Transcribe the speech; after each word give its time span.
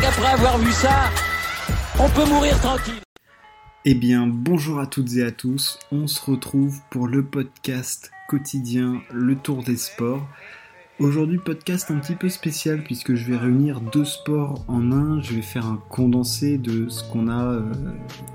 qu'après 0.00 0.32
avoir 0.32 0.58
vu 0.58 0.72
ça, 0.72 1.10
on 1.98 2.08
peut 2.08 2.24
mourir 2.26 2.58
tranquille. 2.60 3.00
Eh 3.84 3.94
bien, 3.94 4.26
bonjour 4.26 4.80
à 4.80 4.86
toutes 4.86 5.14
et 5.16 5.22
à 5.22 5.30
tous. 5.30 5.78
On 5.92 6.06
se 6.06 6.30
retrouve 6.30 6.80
pour 6.90 7.06
le 7.06 7.24
podcast 7.24 8.10
quotidien 8.28 9.02
Le 9.12 9.36
Tour 9.36 9.62
des 9.62 9.76
Sports. 9.76 10.26
Aujourd'hui, 11.00 11.38
podcast 11.38 11.90
un 11.90 11.98
petit 11.98 12.14
peu 12.14 12.28
spécial 12.28 12.84
puisque 12.84 13.16
je 13.16 13.24
vais 13.24 13.36
réunir 13.36 13.80
deux 13.80 14.04
sports 14.04 14.64
en 14.68 14.92
un. 14.92 15.20
Je 15.22 15.34
vais 15.34 15.42
faire 15.42 15.66
un 15.66 15.82
condensé 15.88 16.56
de 16.56 16.88
ce 16.88 17.02
qu'on 17.10 17.26
a 17.26 17.46
euh, 17.46 17.62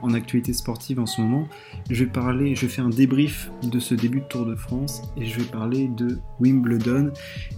en 0.02 0.14
actualité 0.14 0.52
sportive 0.52 1.00
en 1.00 1.06
ce 1.06 1.22
moment. 1.22 1.48
Je 1.90 2.04
vais 2.04 2.10
parler, 2.12 2.56
je 2.56 2.66
vais 2.66 2.68
faire 2.68 2.86
un 2.86 2.90
débrief 2.90 3.50
de 3.64 3.80
ce 3.80 3.96
début 3.96 4.20
de 4.20 4.26
Tour 4.26 4.46
de 4.46 4.56
France 4.56 5.04
et 5.16 5.26
je 5.26 5.40
vais 5.40 5.46
parler 5.46 5.88
de 5.88 6.20
Wimbledon 6.42 7.14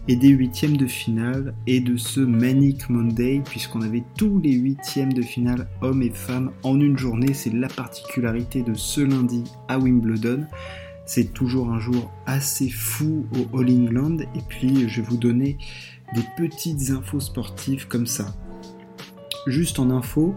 et 0.08 0.16
des 0.16 0.30
huitièmes 0.30 0.78
de 0.78 0.86
finale 0.86 1.56
et 1.66 1.80
de 1.80 1.98
ce 1.98 2.20
Manic 2.20 2.88
Monday 2.88 3.42
puisqu'on 3.44 3.82
avait 3.82 4.04
tous 4.20 4.40
les 4.40 4.54
huitièmes 4.54 5.14
de 5.14 5.24
finale 5.24 5.68
hommes 5.82 6.04
et 6.04 6.12
femmes 6.12 6.52
en 6.62 6.80
une 6.80 7.00
journée. 7.00 7.34
C'est 7.34 7.56
la 7.56 7.70
particularité 7.70 8.62
de 8.62 8.76
ce 8.76 9.02
lundi 9.02 9.46
à 9.68 9.80
Wimbledon. 9.80 10.46
C'est 11.14 11.34
toujours 11.34 11.70
un 11.74 11.80
jour 11.82 12.10
assez 12.26 12.70
fou 12.70 13.26
au 13.36 13.60
All 13.60 13.70
England 13.70 14.20
et 14.34 14.40
puis 14.48 14.88
je 14.88 15.02
vais 15.02 15.08
vous 15.10 15.18
donner 15.18 15.58
des 16.16 16.24
petites 16.38 16.90
infos 16.90 17.20
sportives 17.20 17.90
comme 17.90 18.08
ça. 18.08 18.34
Juste 19.46 19.80
en 19.80 19.90
info, 19.90 20.34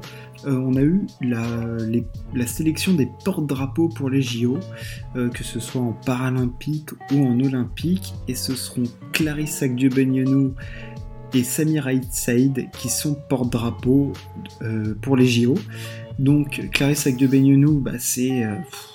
euh, 0.47 0.57
on 0.57 0.75
a 0.75 0.83
eu 0.83 1.07
la, 1.21 2.47
sélection 2.49 2.93
des 2.93 3.09
porte-drapeaux 3.25 3.89
pour 3.89 4.11
les 4.11 4.21
JO, 4.21 4.59
euh, 5.15 5.29
que 5.29 5.45
ce 5.45 5.61
soit 5.61 5.81
en 5.81 5.93
paralympique 5.93 6.91
ou 7.13 7.25
en 7.25 7.39
olympique, 7.39 8.13
et 8.27 8.35
ce 8.35 8.57
seront 8.57 8.83
Clarisse 9.13 9.63
Agdieu-Benyonou 9.63 10.55
et 11.35 11.45
Samir 11.45 11.89
Saïd 12.11 12.69
qui 12.73 12.89
sont 12.89 13.15
porte-drapeaux 13.29 14.13
euh, 14.63 14.97
pour 15.01 15.17
les 15.17 15.29
JO. 15.29 15.55
Donc 16.19 16.69
Clarisse 16.73 17.07
Agdebenyonou, 17.07 17.81
bah, 17.81 17.99
c'est 17.99 18.45
euh, 18.45 18.55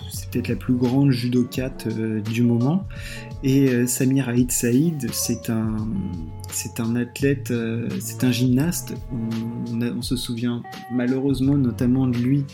c'est 0.10 0.30
peut-être 0.30 0.48
la 0.48 0.56
plus 0.56 0.76
grande 0.76 1.12
judokate 1.12 1.88
euh, 1.88 2.22
du 2.22 2.44
moment. 2.44 2.88
Et 3.44 3.70
euh, 3.70 3.88
Samir 3.88 4.30
Haït 4.30 4.52
Saïd, 4.52 5.10
c'est 5.12 5.50
un, 5.50 6.96
athlète, 6.96 7.54
c'est 8.00 8.24
un 8.24 8.32
gymnaste. 8.32 8.94
On, 9.12 10.02
se 10.02 10.16
souvient 10.16 10.64
malheureusement 10.92 11.56
notamment 11.56 12.08
de 12.08 12.18
lui 12.18 12.46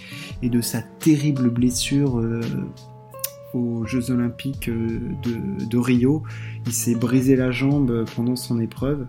et 0.41 0.49
de 0.49 0.61
sa 0.61 0.81
terrible 0.81 1.49
blessure 1.49 2.21
aux 3.53 3.85
Jeux 3.85 4.11
Olympiques 4.11 4.69
de 4.69 5.77
Rio. 5.77 6.23
Il 6.65 6.73
s'est 6.73 6.95
brisé 6.95 7.35
la 7.35 7.51
jambe 7.51 8.05
pendant 8.15 8.35
son 8.35 8.59
épreuve. 8.59 9.07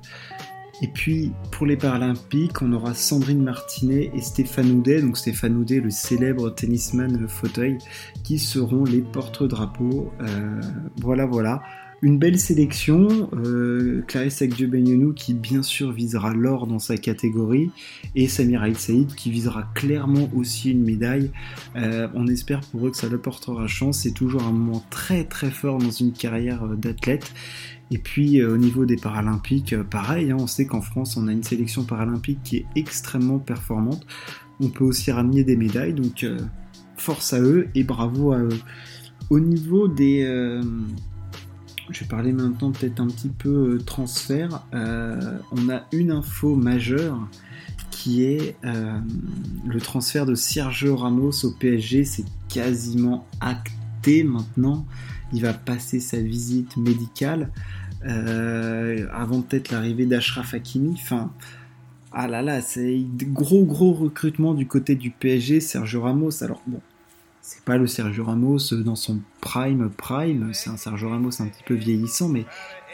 Et 0.83 0.89
puis 0.89 1.33
pour 1.51 1.67
les 1.67 1.77
Paralympiques, 1.77 2.61
on 2.61 2.73
aura 2.73 2.95
Sandrine 2.95 3.43
Martinet 3.43 4.11
et 4.15 4.21
Stéphane 4.21 4.71
Houdet, 4.71 5.01
donc 5.01 5.17
Stéphane 5.17 5.57
Houdet, 5.57 5.81
le 5.81 5.91
célèbre 5.91 6.51
tennisman 6.51 7.27
fauteuil, 7.29 7.79
qui 8.25 8.39
seront 8.39 8.85
les 8.85 9.01
porte-drapeaux. 9.01 10.13
Euh, 10.21 10.61
voilà, 11.01 11.25
voilà. 11.25 11.63
Une 12.03 12.19
belle 12.19 12.39
sélection, 12.39 13.31
euh, 13.33 14.03
Clarisse 14.07 14.43
Akdieu 14.43 14.71
qui 15.15 15.33
bien 15.33 15.63
sûr 15.63 15.93
visera 15.93 16.35
l'or 16.35 16.67
dans 16.67 16.79
sa 16.79 16.99
catégorie 16.99 17.71
et 18.15 18.29
Samir 18.29 18.63
Aït 18.63 18.77
Saïd 18.77 19.15
qui 19.15 19.31
visera 19.31 19.71
clairement 19.75 20.29
aussi 20.35 20.73
une 20.73 20.85
médaille. 20.85 21.31
Euh, 21.75 22.07
on 22.13 22.27
espère 22.27 22.61
pour 22.61 22.87
eux 22.87 22.91
que 22.91 22.99
ça 22.99 23.09
leur 23.09 23.23
portera 23.23 23.67
chance, 23.67 24.01
c'est 24.01 24.13
toujours 24.13 24.43
un 24.43 24.53
moment 24.53 24.85
très 24.91 25.25
très 25.25 25.51
fort 25.51 25.79
dans 25.79 25.91
une 25.91 26.13
carrière 26.13 26.67
d'athlète 26.77 27.33
et 27.91 27.99
puis 27.99 28.41
euh, 28.41 28.55
au 28.55 28.57
niveau 28.57 28.85
des 28.85 28.97
Paralympiques, 28.97 29.73
euh, 29.73 29.85
pareil, 29.85 30.31
hein, 30.31 30.37
on 30.39 30.47
sait 30.47 30.67
qu'en 30.67 30.81
France 30.81 31.17
on 31.17 31.29
a 31.29 31.33
une 31.33 31.43
sélection 31.43 31.85
paralympique 31.85 32.41
qui 32.43 32.57
est 32.57 32.67
extrêmement 32.75 33.39
performante. 33.39 34.07
On 34.61 34.69
peut 34.69 34.85
aussi 34.85 35.13
ramener 35.13 35.45
des 35.45 35.57
médailles, 35.57 35.95
donc 35.95 36.25
euh, 36.25 36.39
force 36.97 37.33
à 37.33 37.41
eux 37.41 37.69
et 37.75 37.85
bravo 37.85 38.33
à 38.33 38.39
eux. 38.39 38.59
Au 39.31 39.39
niveau 39.41 39.89
des... 39.89 40.23
je 41.91 42.01
vais 42.01 42.07
parler 42.07 42.33
maintenant 42.33 42.71
peut-être 42.71 43.01
un 43.01 43.09
petit 43.09 43.29
peu 43.29 43.79
transfert. 43.85 44.65
on 44.73 45.69
a 45.69 45.83
une 45.93 46.13
info 46.13 46.55
majeure 46.55 47.19
qui 47.91 48.23
est 48.23 48.57
le 48.63 49.81
transfert 49.81 50.27
de 50.27 50.37
Sergio 50.37 50.97
Ramos 50.97 51.45
au 51.45 51.51
PSG. 51.51 52.05
C'est 52.05 52.25
quasiment 52.49 53.27
acté 53.41 54.23
maintenant 54.23 54.87
il 55.33 55.43
va 55.43 55.53
passer 55.53 56.01
sa 56.01 56.19
visite 56.19 56.77
médicale 56.77 57.51
euh, 58.07 59.07
avant 59.13 59.43
peut-être 59.43 59.71
l'arrivée 59.71 60.07
d'Ashraf 60.07 60.55
Hakimi. 60.55 60.95
Enfin, 60.95 61.33
ah 62.13 62.29
là 62.29 62.43
là, 62.43 62.61
c'est 62.61 63.05
gros 63.23 63.65
gros 63.65 63.93
recrutement 63.93 64.55
du 64.55 64.67
côté 64.67 64.95
du 64.95 65.11
PSG, 65.11 65.61
Sergio 65.61 66.03
Ramos. 66.03 66.43
Alors 66.43 66.63
bon, 66.67 66.81
c'est 67.43 67.63
pas 67.63 67.77
le 67.77 67.87
Sergio 67.87 68.25
Ramos 68.25 68.59
dans 68.85 68.97
son 68.97 69.21
prime 69.41 69.91
prime, 69.91 70.51
c'est 70.53 70.71
un 70.71 70.77
Sergio 70.77 71.09
Ramos 71.09 71.41
un 71.41 71.47
petit 71.47 71.63
peu 71.65 71.75
vieillissant, 71.75 72.29
mais 72.29 72.45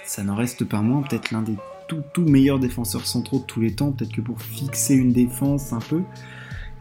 ça 0.04 0.24
n'en 0.24 0.34
reste 0.34 0.64
pas 0.64 0.82
moins 0.82 1.02
peut-être 1.02 1.30
l'un 1.30 1.42
des 1.42 1.56
tout, 1.88 2.02
tout 2.12 2.24
meilleurs 2.24 2.58
défenseurs 2.58 3.06
centraux 3.06 3.38
de 3.38 3.44
tous 3.44 3.60
les 3.60 3.74
temps, 3.74 3.92
peut-être 3.92 4.12
que 4.12 4.20
pour 4.20 4.40
fixer 4.40 4.94
une 4.94 5.12
défense 5.12 5.72
un 5.72 5.80
peu. 5.80 6.02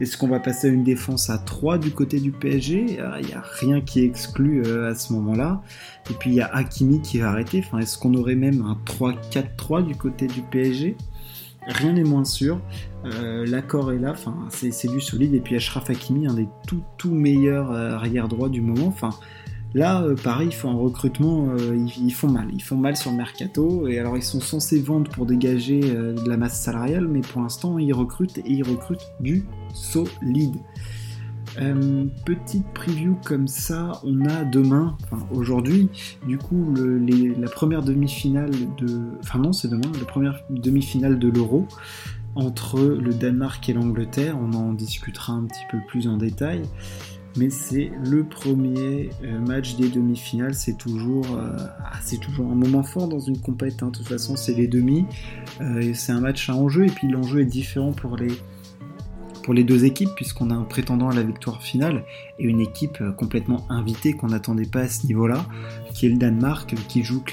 Est-ce 0.01 0.17
qu'on 0.17 0.28
va 0.28 0.39
passer 0.39 0.67
à 0.67 0.72
une 0.72 0.84
défense 0.84 1.29
à 1.29 1.38
3 1.38 1.78
du 1.78 1.91
côté 1.91 2.19
du 2.19 2.31
PSG 2.31 2.97
Il 3.19 3.28
n'y 3.28 3.34
a 3.34 3.44
rien 3.59 3.81
qui 3.81 4.00
est 4.00 4.03
exclu 4.03 4.63
euh, 4.66 4.89
à 4.89 4.95
ce 4.95 5.13
moment-là. 5.13 5.62
Et 6.09 6.16
puis 6.16 6.31
il 6.31 6.35
y 6.38 6.41
a 6.41 6.47
Hakimi 6.47 7.03
qui 7.03 7.19
va 7.19 7.29
arrêter. 7.29 7.63
Enfin, 7.63 7.78
est-ce 7.78 8.00
qu'on 8.00 8.16
aurait 8.16 8.34
même 8.34 8.63
un 8.63 8.79
3-4-3 8.91 9.85
du 9.85 9.95
côté 9.95 10.25
du 10.25 10.41
PSG 10.41 10.97
Rien 11.67 11.94
n'est 11.94 12.03
moins 12.03 12.25
sûr. 12.25 12.59
Euh, 13.06 13.45
l'accord 13.45 13.91
est 13.91 14.00
là, 14.00 14.09
enfin, 14.13 14.35
c'est 14.50 14.88
du 14.88 15.00
solide. 15.00 15.35
Et 15.35 15.40
puis 15.40 15.56
Ashraf 15.56 15.91
Hakimi, 15.91 16.25
un 16.25 16.34
des 16.34 16.47
tout, 16.66 16.81
tout 16.97 17.13
meilleurs 17.13 17.72
euh, 17.72 17.91
arrière 17.91 18.28
droit 18.28 18.50
du 18.50 18.61
moment. 18.61 18.88
Là, 19.73 20.01
euh, 20.01 20.15
pareil, 20.15 20.49
ils 20.49 20.53
font 20.53 20.69
un 20.69 20.75
recrutement, 20.75 21.47
euh, 21.49 21.77
ils, 21.97 22.13
font 22.13 22.29
mal. 22.29 22.47
Ils 22.53 22.61
font 22.61 22.75
mal 22.75 22.97
sur 22.97 23.11
le 23.11 23.17
mercato. 23.17 23.87
Et 23.87 23.99
alors, 23.99 24.17
ils 24.17 24.23
sont 24.23 24.41
censés 24.41 24.81
vendre 24.81 25.09
pour 25.09 25.25
dégager 25.25 25.81
euh, 25.83 26.13
de 26.13 26.29
la 26.29 26.37
masse 26.37 26.61
salariale, 26.61 27.07
mais 27.07 27.21
pour 27.21 27.41
l'instant, 27.41 27.77
ils 27.79 27.93
recrutent 27.93 28.39
et 28.39 28.51
ils 28.51 28.63
recrutent 28.63 29.07
du 29.21 29.45
solide. 29.73 30.57
petite 32.25 32.67
preview 32.73 33.15
comme 33.25 33.47
ça, 33.47 33.93
on 34.03 34.25
a 34.25 34.43
demain, 34.43 34.97
enfin 35.03 35.25
aujourd'hui, 35.31 35.89
du 36.27 36.37
coup, 36.37 36.73
la 36.75 37.49
première 37.49 37.81
demi-finale 37.81 38.51
de. 38.77 39.11
Enfin, 39.21 39.39
non, 39.39 39.53
c'est 39.53 39.69
demain, 39.69 39.91
la 39.97 40.05
première 40.05 40.43
demi-finale 40.49 41.17
de 41.17 41.29
l'Euro 41.29 41.67
entre 42.35 42.79
le 42.79 43.13
Danemark 43.13 43.67
et 43.69 43.73
l'Angleterre. 43.73 44.37
On 44.41 44.53
en 44.53 44.73
discutera 44.73 45.33
un 45.33 45.43
petit 45.43 45.63
peu 45.69 45.79
plus 45.87 46.07
en 46.07 46.17
détail 46.17 46.63
mais 47.37 47.49
c'est 47.49 47.91
le 48.03 48.23
premier 48.23 49.09
euh, 49.23 49.39
match 49.39 49.75
des 49.75 49.89
demi-finales. 49.89 50.53
C'est 50.53 50.77
toujours, 50.77 51.25
euh, 51.37 51.55
ah, 51.57 51.99
toujours 52.21 52.51
un 52.51 52.55
moment 52.55 52.83
fort 52.83 53.07
dans 53.07 53.19
une 53.19 53.39
compétition. 53.39 53.87
Hein. 53.87 53.91
De 53.91 53.97
toute 53.97 54.07
façon, 54.07 54.35
c'est 54.35 54.53
les 54.53 54.67
demi. 54.67 55.05
Euh, 55.61 55.93
c'est 55.93 56.11
un 56.11 56.19
match 56.19 56.49
à 56.49 56.55
enjeu 56.55 56.85
et 56.85 56.89
puis 56.89 57.07
l'enjeu 57.07 57.41
est 57.41 57.45
différent 57.45 57.93
pour 57.93 58.17
les 58.17 58.31
pour 59.43 59.55
les 59.55 59.63
deux 59.63 59.85
équipes 59.85 60.11
puisqu'on 60.15 60.51
a 60.51 60.53
un 60.53 60.65
prétendant 60.65 61.09
à 61.09 61.15
la 61.15 61.23
victoire 61.23 61.63
finale 61.63 62.03
et 62.37 62.43
une 62.43 62.61
équipe 62.61 63.03
complètement 63.17 63.65
invitée 63.69 64.13
qu'on 64.13 64.27
n'attendait 64.27 64.67
pas 64.67 64.81
à 64.81 64.87
ce 64.87 65.07
niveau-là, 65.07 65.47
qui 65.95 66.05
est 66.05 66.09
le 66.09 66.17
Danemark, 66.17 66.75
qui 66.87 67.03
joue 67.03 67.23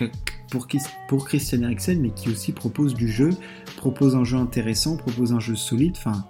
pour, 0.51 0.67
pour 1.07 1.27
Christian 1.27 1.61
Eriksen, 1.61 2.01
mais 2.01 2.09
qui 2.09 2.31
aussi 2.31 2.53
propose 2.53 2.95
du 2.95 3.09
jeu, 3.09 3.31
propose 3.77 4.17
un 4.17 4.25
jeu 4.25 4.39
intéressant, 4.39 4.97
propose 4.97 5.35
un 5.35 5.41
jeu 5.41 5.55
solide. 5.55 5.97
Enfin, 5.99 6.25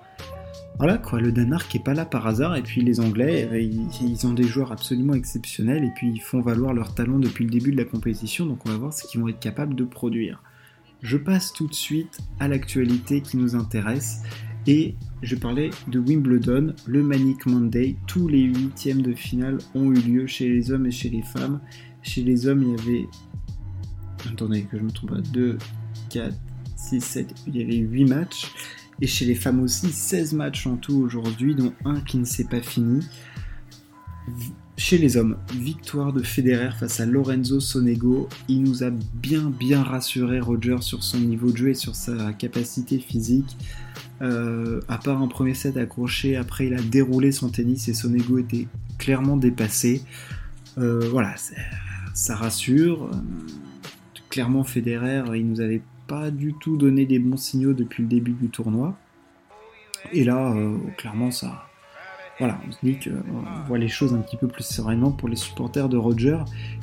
voilà 0.79 0.97
quoi, 0.97 1.21
le 1.21 1.33
Danemark 1.33 1.75
est 1.75 1.83
pas 1.83 1.95
là 1.95 2.05
par 2.05 2.27
hasard, 2.27 2.55
et 2.55 2.63
puis 2.63 2.83
les 2.83 3.01
Anglais, 3.01 3.49
euh, 3.51 3.61
ils, 3.61 4.27
ont 4.27 4.33
des 4.33 4.45
joueurs 4.45 4.71
absolument 4.71 5.15
exceptionnels, 5.15 5.83
et 5.83 5.91
puis 5.95 6.09
ils 6.09 6.21
font 6.21 6.41
valoir 6.41 6.73
leur 6.73 6.95
talent 6.95 7.19
depuis 7.19 7.45
le 7.45 7.51
début 7.51 7.73
de 7.73 7.77
la 7.77 7.85
compétition, 7.85 8.47
donc 8.47 8.61
on 8.65 8.71
va 8.71 8.77
voir 8.77 8.93
ce 8.93 9.05
qu'ils 9.07 9.21
vont 9.21 9.29
être 9.29 9.41
capables 9.41 9.75
de 9.75 9.85
produire. 9.85 10.41
Je 11.03 11.17
passe 11.17 11.53
tout 11.53 11.67
de 11.67 11.75
suite 11.75 12.19
à 12.39 12.47
l'actualité 12.47 13.23
qui 13.23 13.37
nous 13.37 13.57
intéresse, 13.57 14.23
et 14.69 14.95
je 15.23 15.35
parlais 15.35 15.71
de 15.89 15.99
Wimbledon, 15.99 16.75
le 16.87 17.03
Manic 17.03 17.47
Monday, 17.47 17.97
tous 18.07 18.29
les 18.29 18.43
huitièmes 18.43 19.03
de 19.03 19.15
finale 19.15 19.59
ont 19.75 19.91
eu 19.93 20.01
lieu 20.01 20.27
chez 20.27 20.49
les 20.49 20.71
hommes 20.71 20.87
et 20.87 20.91
chez 20.91 21.09
les 21.09 21.23
femmes. 21.23 21.61
Chez 22.03 22.23
les 22.23 22.47
hommes, 22.47 22.63
il 22.63 22.71
y 22.71 22.75
avait... 22.75 23.09
Attendez 24.31 24.63
que 24.65 24.79
je 24.79 24.83
me 24.83 24.91
trompe 24.91 25.11
pas, 25.11 25.21
2, 25.33 25.57
4, 26.11 26.35
6, 26.77 27.01
7, 27.01 27.35
il 27.47 27.57
y 27.57 27.63
avait 27.63 27.77
8 27.79 28.05
matchs. 28.05 28.53
Et 29.01 29.07
chez 29.07 29.25
les 29.25 29.35
femmes 29.35 29.61
aussi, 29.61 29.93
16 29.93 30.33
matchs 30.35 30.67
en 30.67 30.77
tout 30.77 30.97
aujourd'hui, 30.97 31.55
dont 31.55 31.73
un 31.85 32.01
qui 32.01 32.19
ne 32.19 32.25
s'est 32.25 32.45
pas 32.45 32.61
fini. 32.61 33.07
Chez 34.77 34.99
les 34.99 35.17
hommes, 35.17 35.37
victoire 35.55 36.13
de 36.13 36.23
Federer 36.23 36.71
face 36.79 37.01
à 37.01 37.07
Lorenzo 37.07 37.59
Sonego. 37.59 38.29
Il 38.49 38.63
nous 38.63 38.85
a 38.85 38.91
bien 38.91 39.51
bien 39.51 39.83
rassuré 39.83 40.39
Roger 40.39 40.77
sur 40.81 41.03
son 41.03 41.19
niveau 41.19 41.51
de 41.51 41.57
jeu 41.57 41.69
et 41.71 41.75
sur 41.75 41.97
sa 41.97 42.33
capacité 42.33 42.99
physique. 42.99 43.57
Euh, 44.21 44.81
à 44.89 44.99
part 44.99 45.21
un 45.21 45.29
premier 45.29 45.55
set 45.55 45.77
accroché, 45.77 46.37
après 46.37 46.67
il 46.67 46.75
a 46.75 46.81
déroulé 46.81 47.33
son 47.33 47.49
tennis 47.49 47.89
et 47.89 47.95
Sonego 47.95 48.39
était 48.39 48.69
clairement 48.99 49.37
dépassé. 49.37 50.03
Euh, 50.79 51.09
voilà, 51.11 51.35
ça 52.15 52.37
rassure. 52.37 53.11
Euh, 53.13 53.17
clairement 54.29 54.63
Federer, 54.63 55.25
il 55.35 55.49
nous 55.49 55.61
avait 55.61 55.83
pas 56.09 56.31
du 56.31 56.55
tout 56.55 56.77
donné 56.77 57.07
des 57.07 57.19
bons 57.19 57.37
signaux 57.37 57.75
depuis 57.75 58.03
le 58.03 58.09
début 58.09 58.33
du 58.33 58.49
tournoi. 58.49 58.97
Et 60.13 60.25
là, 60.25 60.55
clairement, 60.97 61.31
ça, 61.31 61.69
voilà, 62.39 62.61
on 62.69 62.71
se 62.73 62.79
dit 62.85 62.99
qu'on 62.99 63.67
voit 63.67 63.79
les 63.79 63.89
choses 63.89 64.15
un 64.15 64.19
petit 64.19 64.37
peu 64.37 64.47
plus 64.47 64.63
sereinement 64.63 65.11
pour 65.11 65.29
les 65.29 65.37
supporters 65.37 65.89
de 65.89 65.97
Roger, 65.97 66.39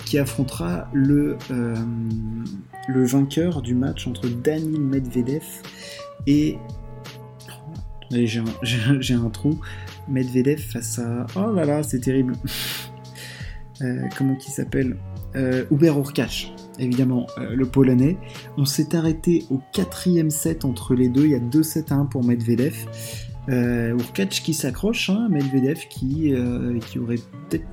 qui 0.05 0.17
affrontera 0.17 0.89
le, 0.91 1.37
euh, 1.49 1.75
vainqueur 2.89 3.61
du 3.61 3.73
match 3.73 4.05
entre 4.05 4.27
Daniel 4.27 4.81
Medvedev 4.81 5.45
et. 6.27 6.57
j'ai 8.11 8.41
un, 8.41 9.23
un, 9.25 9.29
trou. 9.29 9.59
Medvedev 10.09 10.59
face 10.59 10.99
à. 10.99 11.25
Oh 11.37 11.53
là 11.53 11.63
là, 11.63 11.83
c'est 11.83 12.01
terrible. 12.01 12.33
euh, 13.81 14.01
comment 14.17 14.37
il 14.37 14.51
s'appelle? 14.51 14.97
Euh, 15.37 15.65
Hubert 15.71 15.97
Urkash, 15.97 16.51
évidemment, 16.79 17.27
euh, 17.37 17.55
le 17.55 17.65
polonais. 17.65 18.17
On 18.57 18.65
s'est 18.65 18.95
arrêté 18.95 19.45
au 19.49 19.59
quatrième 19.71 20.29
set 20.29 20.65
entre 20.65 20.95
les 20.95 21.09
deux. 21.09 21.25
Il 21.25 21.31
y 21.31 21.35
a 21.35 21.39
2 21.39 21.63
7 21.63 21.91
à 21.91 21.95
1 21.95 22.05
pour 22.05 22.23
Medvedev. 22.23 22.87
Euh, 23.49 23.95
qui 24.29 24.53
s'accroche, 24.53 25.09
hein, 25.09 25.27
Medvedev 25.29 25.87
qui, 25.87 26.33
euh, 26.33 26.79
qui 26.79 26.97
aurait 26.97 27.19
peut-être 27.49 27.65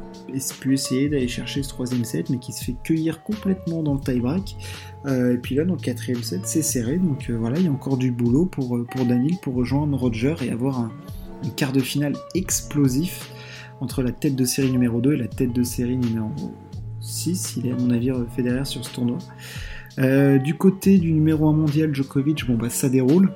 pu 0.60 0.74
essayer 0.74 1.08
d'aller 1.08 1.28
chercher 1.28 1.62
ce 1.62 1.68
troisième 1.70 2.04
set, 2.04 2.28
mais 2.28 2.38
qui 2.38 2.52
se 2.52 2.62
fait 2.62 2.76
cueillir 2.84 3.22
complètement 3.22 3.82
dans 3.82 3.94
le 3.94 4.00
tie-break. 4.00 4.56
Euh, 5.06 5.34
et 5.34 5.38
puis 5.38 5.54
là, 5.54 5.64
dans 5.64 5.74
le 5.74 5.80
quatrième 5.80 6.22
set, 6.22 6.40
c'est 6.44 6.62
serré, 6.62 6.98
donc 6.98 7.30
voilà, 7.30 7.58
il 7.58 7.64
y 7.64 7.68
a 7.68 7.72
encore 7.72 7.96
du 7.96 8.10
boulot 8.10 8.44
pour, 8.44 8.84
pour 8.90 9.06
Daniel 9.06 9.36
pour 9.40 9.54
rejoindre 9.54 9.96
Roger 9.96 10.34
et 10.42 10.50
avoir 10.50 10.78
un, 10.78 10.92
quart 11.56 11.72
de 11.72 11.80
finale 11.80 12.14
explosif 12.34 13.30
entre 13.80 14.02
la 14.02 14.12
tête 14.12 14.36
de 14.36 14.44
série 14.44 14.70
numéro 14.70 15.00
2 15.00 15.14
et 15.14 15.16
la 15.16 15.26
tête 15.26 15.52
de 15.52 15.62
série 15.64 15.96
numéro 15.96 16.28
6. 17.02 17.56
Il 17.58 17.66
est 17.66 17.72
à 17.72 17.76
mon 17.76 17.90
avis 17.90 18.10
fait 18.34 18.42
derrière 18.42 18.66
sur 18.66 18.84
ce 18.84 18.92
tournoi. 18.92 19.18
du 19.98 20.54
côté 20.54 20.98
du 20.98 21.12
numéro 21.12 21.48
1 21.48 21.52
mondial, 21.52 21.94
Djokovic, 21.94 22.46
bon 22.46 22.56
bah 22.56 22.70
ça 22.70 22.88
déroule. 22.88 23.30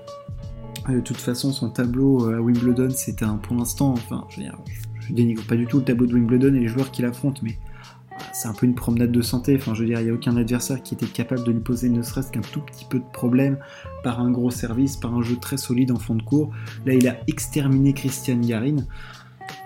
De 0.88 1.00
toute 1.00 1.16
façon, 1.16 1.52
son 1.52 1.70
tableau 1.70 2.28
euh, 2.28 2.36
à 2.36 2.40
Wimbledon, 2.40 2.90
c'était 2.90 3.24
un, 3.24 3.36
pour 3.36 3.56
l'instant, 3.56 3.92
enfin, 3.92 4.24
je, 4.28 4.40
dire, 4.40 4.56
je 5.00 5.12
dénigre 5.12 5.42
pas 5.44 5.56
du 5.56 5.66
tout 5.66 5.78
le 5.78 5.84
tableau 5.84 6.06
de 6.06 6.14
Wimbledon 6.14 6.54
et 6.54 6.60
les 6.60 6.68
joueurs 6.68 6.92
qu'il 6.92 7.04
affronte, 7.04 7.42
mais 7.42 7.58
euh, 8.12 8.22
c'est 8.32 8.46
un 8.46 8.52
peu 8.52 8.66
une 8.66 8.76
promenade 8.76 9.10
de 9.10 9.20
santé. 9.20 9.56
Enfin, 9.56 9.74
je 9.74 9.80
veux 9.80 9.88
dire, 9.88 9.98
il 10.00 10.04
n'y 10.04 10.10
a 10.10 10.14
aucun 10.14 10.36
adversaire 10.36 10.80
qui 10.82 10.94
était 10.94 11.06
capable 11.06 11.42
de 11.42 11.50
lui 11.50 11.60
poser 11.60 11.88
ne 11.88 12.02
serait-ce 12.02 12.30
qu'un 12.30 12.40
tout 12.40 12.60
petit 12.60 12.84
peu 12.84 13.00
de 13.00 13.04
problème 13.12 13.58
par 14.04 14.20
un 14.20 14.30
gros 14.30 14.52
service, 14.52 14.96
par 14.96 15.12
un 15.12 15.22
jeu 15.22 15.36
très 15.36 15.56
solide 15.56 15.90
en 15.90 15.98
fond 15.98 16.14
de 16.14 16.22
cours. 16.22 16.50
Là, 16.84 16.94
il 16.94 17.08
a 17.08 17.16
exterminé 17.26 17.92
Christian 17.92 18.38
Garin. 18.38 18.76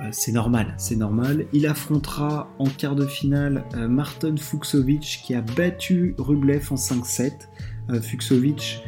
Euh, 0.01 0.09
c'est 0.13 0.33
normal, 0.33 0.75
c'est 0.77 0.97
normal. 0.97 1.47
Il 1.53 1.67
affrontera 1.67 2.49
en 2.59 2.67
quart 2.67 2.97
de 2.97 3.07
finale 3.07 3.65
Martin 3.77 4.37
Fuxovic 4.37 5.21
qui 5.25 5.35
a 5.35 5.41
battu 5.41 6.15
Rublev 6.19 6.67
en 6.71 6.77
5-7. 6.77 7.33
Fuxovic 8.01 8.83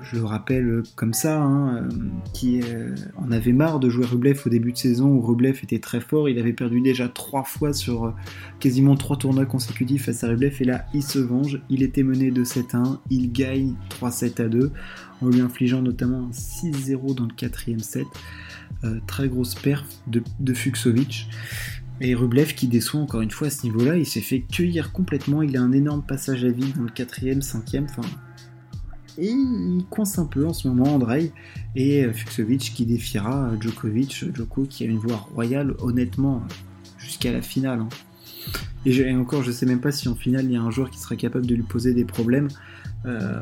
je 0.00 0.16
le 0.16 0.24
rappelle 0.24 0.82
comme 0.94 1.12
ça, 1.12 1.40
hein, 1.42 1.76
euh, 1.76 1.88
qui 2.32 2.62
euh, 2.62 2.94
en 3.16 3.30
avait 3.30 3.52
marre 3.52 3.78
de 3.78 3.90
jouer 3.90 4.06
Rublev 4.06 4.40
au 4.46 4.48
début 4.48 4.72
de 4.72 4.78
saison 4.78 5.08
où 5.08 5.20
Rublev 5.20 5.60
était 5.62 5.80
très 5.80 6.00
fort. 6.00 6.28
Il 6.28 6.38
avait 6.38 6.54
perdu 6.54 6.80
déjà 6.80 7.08
trois 7.08 7.44
fois 7.44 7.74
sur 7.74 8.06
euh, 8.06 8.10
quasiment 8.58 8.96
trois 8.96 9.16
tournois 9.16 9.44
consécutifs 9.44 10.06
face 10.06 10.24
à 10.24 10.28
Rublev 10.28 10.56
et 10.60 10.64
là 10.64 10.86
il 10.94 11.02
se 11.02 11.18
venge. 11.18 11.60
Il 11.68 11.82
était 11.82 12.02
mené 12.02 12.30
de 12.30 12.42
7 12.42 12.74
à 12.74 12.78
1, 12.78 13.00
il 13.10 13.32
gagne 13.32 13.74
3-7 14.00 14.42
à 14.42 14.48
2 14.48 14.72
en 15.20 15.28
lui 15.28 15.40
infligeant 15.40 15.82
notamment 15.82 16.28
un 16.28 16.30
6-0 16.30 17.14
dans 17.14 17.24
le 17.24 17.34
quatrième 17.34 17.80
set. 17.80 18.06
Très 19.06 19.28
grosse 19.28 19.54
perf 19.54 19.84
de, 20.06 20.22
de. 20.40 20.54
Et 22.00 22.14
Rublev 22.14 22.54
qui 22.54 22.68
déçoit 22.68 23.00
encore 23.00 23.22
une 23.22 23.30
fois 23.30 23.48
à 23.48 23.50
ce 23.50 23.64
niveau-là, 23.64 23.96
il 23.96 24.06
s'est 24.06 24.20
fait 24.20 24.40
cueillir 24.40 24.92
complètement, 24.92 25.42
il 25.42 25.56
a 25.56 25.62
un 25.62 25.72
énorme 25.72 26.02
passage 26.02 26.44
à 26.44 26.50
vide 26.50 26.76
dans 26.76 26.84
le 26.84 26.90
quatrième, 26.90 27.42
cinquième, 27.42 27.86
enfin 27.90 28.08
et 29.18 29.30
il 29.30 29.84
coince 29.90 30.18
un 30.18 30.26
peu 30.26 30.46
en 30.46 30.52
ce 30.52 30.68
moment 30.68 30.94
Andrei 30.94 31.32
et 31.74 32.04
euh, 32.04 32.12
Fuxovic 32.12 32.72
qui 32.74 32.86
défiera 32.86 33.50
Djokovic, 33.60 34.32
Djoko 34.32 34.64
qui 34.64 34.84
a 34.84 34.86
une 34.86 34.98
voix 34.98 35.16
royale 35.34 35.74
honnêtement 35.80 36.44
jusqu'à 36.98 37.32
la 37.32 37.42
finale. 37.42 37.80
Hein. 37.80 37.88
Et, 38.86 39.14
encore, 39.16 39.42
je 39.42 39.50
sais 39.50 39.66
même 39.66 39.80
pas 39.80 39.90
si 39.90 40.08
en 40.08 40.14
finale 40.14 40.44
il 40.44 40.52
y 40.52 40.56
a 40.56 40.62
un 40.62 40.70
joueur 40.70 40.88
qui 40.88 41.00
sera 41.00 41.16
capable 41.16 41.46
de 41.46 41.54
lui 41.56 41.64
poser 41.64 41.94
des 41.94 42.04
problèmes. 42.04 42.48
Euh, 43.06 43.40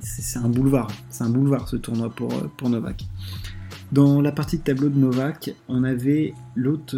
c'est 0.00 0.38
un 0.38 0.48
boulevard, 0.48 0.90
c'est 1.10 1.24
un 1.24 1.30
boulevard 1.30 1.68
ce 1.68 1.76
tournoi 1.76 2.06
euh, 2.20 2.48
pour 2.56 2.70
Novak. 2.70 3.04
Dans 3.92 4.20
la 4.20 4.30
partie 4.30 4.58
de 4.58 4.62
tableau 4.62 4.88
de 4.88 4.98
Novak, 4.98 5.54
on 5.68 5.82
avait 5.82 6.34
l'autre, 6.54 6.96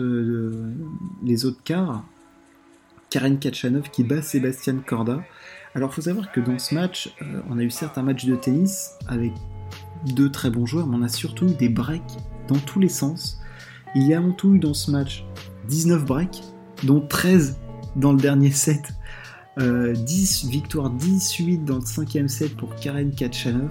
les 1.25 1.47
autres 1.47 1.63
quarts, 1.65 2.05
Karen 3.13 3.39
Kachanov 3.39 3.91
qui 3.91 4.05
bat 4.05 4.23
Sébastien 4.23 4.77
Corda. 4.87 5.23
Alors, 5.75 5.91
il 5.91 5.95
faut 5.95 6.03
savoir 6.03 6.33
que 6.33 6.41
dans 6.41 6.59
ce 6.59 6.75
match, 6.75 7.15
euh, 7.21 7.41
on 7.51 7.59
a 7.59 7.63
eu 7.63 7.71
certes 7.71 7.99
un 7.99 8.03
match 8.03 8.25
de 8.25 8.35
tennis 8.37 8.93
avec 9.07 9.33
deux 10.15 10.31
très 10.31 10.51
bons 10.51 10.67
joueurs, 10.67 10.87
mais 10.87 10.97
on 10.97 11.03
a 11.03 11.09
surtout 11.09 11.47
eu 11.47 11.55
des 11.55 11.69
breaks 11.69 12.19
dans 12.49 12.59
tous 12.59 12.81
les 12.81 12.89
sens. 12.89 13.39
Il 13.95 14.03
y 14.05 14.15
a 14.15 14.21
en 14.21 14.33
tout 14.33 14.55
eu 14.55 14.59
dans 14.59 14.75
ce 14.75 14.91
match 14.91 15.25
19 15.69 16.05
breaks, 16.05 16.43
dont 16.85 17.01
13 17.01 17.59
dans 17.97 18.13
le 18.13 18.19
dernier 18.19 18.51
set. 18.51 18.95
10 19.59 19.61
euh, 19.61 20.49
victoires 20.49 20.89
18 20.89 21.67
dans 21.67 21.77
le 21.77 21.85
cinquième 21.85 22.29
set 22.29 22.57
pour 22.57 22.75
Karen 22.77 23.15
Kachanov 23.15 23.71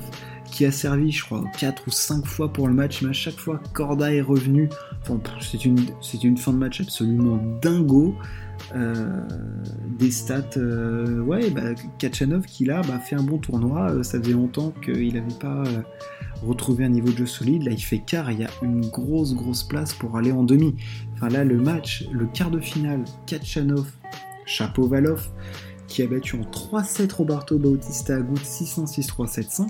qui 0.52 0.66
a 0.66 0.72
servi 0.72 1.12
je 1.12 1.24
crois 1.24 1.44
4 1.58 1.84
ou 1.88 1.92
5 1.92 2.26
fois 2.26 2.54
pour 2.54 2.68
le 2.68 2.74
match 2.74 3.02
mais 3.02 3.10
à 3.10 3.14
chaque 3.14 3.38
fois 3.38 3.60
Corda 3.74 4.14
est 4.14 4.22
revenu. 4.22 4.70
Enfin, 5.02 5.20
c'est 5.40 5.66
une, 5.66 5.80
une 6.24 6.38
fin 6.38 6.54
de 6.54 6.58
match 6.58 6.82
absolument 6.82 7.40
dingo. 7.62 8.16
Euh, 8.76 9.22
des 9.98 10.12
stats, 10.12 10.58
euh, 10.58 11.20
ouais, 11.22 11.50
bah, 11.50 11.74
Kachanov 11.98 12.46
qui 12.46 12.66
là 12.66 12.82
bah, 12.88 13.00
fait 13.00 13.16
un 13.16 13.24
bon 13.24 13.38
tournoi, 13.38 13.92
euh, 13.92 14.04
ça 14.04 14.20
faisait 14.20 14.34
longtemps 14.34 14.72
qu'il 14.84 15.16
n'avait 15.16 15.40
pas 15.40 15.64
retrouvé 16.44 16.86
un 16.86 16.90
niveau 16.90 17.10
de 17.12 17.18
jeu 17.18 17.26
solide, 17.26 17.64
là 17.64 17.72
il 17.72 17.82
fait 17.82 18.00
quart, 18.00 18.32
il 18.32 18.40
y 18.40 18.44
a 18.44 18.50
une 18.62 18.86
grosse 18.86 19.34
grosse 19.34 19.64
place 19.64 19.94
pour 19.94 20.18
aller 20.18 20.32
en 20.32 20.44
demi. 20.44 20.76
Enfin 21.14 21.30
là 21.30 21.44
le 21.44 21.58
match, 21.58 22.06
le 22.12 22.28
quart 22.28 22.52
de 22.52 22.60
finale, 22.60 23.04
Kachanov, 23.26 23.92
Chapovalov, 24.46 25.28
qui 25.88 26.04
a 26.04 26.08
battu 26.08 26.38
en 26.38 26.44
3-7 26.44 27.14
Roberto 27.14 27.58
Bautista 27.58 28.16
Agut 28.16 28.36
6-1, 28.36 29.68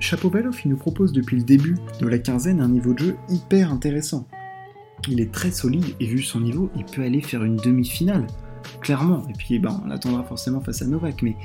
6-3, 0.00 0.06
7-5. 0.06 0.10
Chapovalov, 0.10 0.60
il 0.64 0.70
nous 0.70 0.76
propose 0.76 1.12
depuis 1.12 1.36
le 1.36 1.44
début 1.44 1.76
de 2.00 2.08
la 2.08 2.18
quinzaine 2.18 2.60
un 2.60 2.68
niveau 2.68 2.92
de 2.94 2.98
jeu 2.98 3.16
hyper 3.28 3.70
intéressant 3.70 4.26
il 5.08 5.20
est 5.20 5.32
très 5.32 5.50
solide 5.50 5.94
et 5.98 6.06
vu 6.06 6.22
son 6.22 6.40
niveau, 6.40 6.70
il 6.76 6.84
peut 6.84 7.02
aller 7.02 7.20
faire 7.20 7.44
une 7.44 7.56
demi-finale, 7.56 8.26
clairement. 8.80 9.22
Et 9.28 9.32
puis 9.32 9.58
ben, 9.58 9.80
on 9.84 9.88
l'attendra 9.88 10.24
forcément 10.24 10.60
face 10.60 10.82
à 10.82 10.86
Novak, 10.86 11.22
mais 11.22 11.36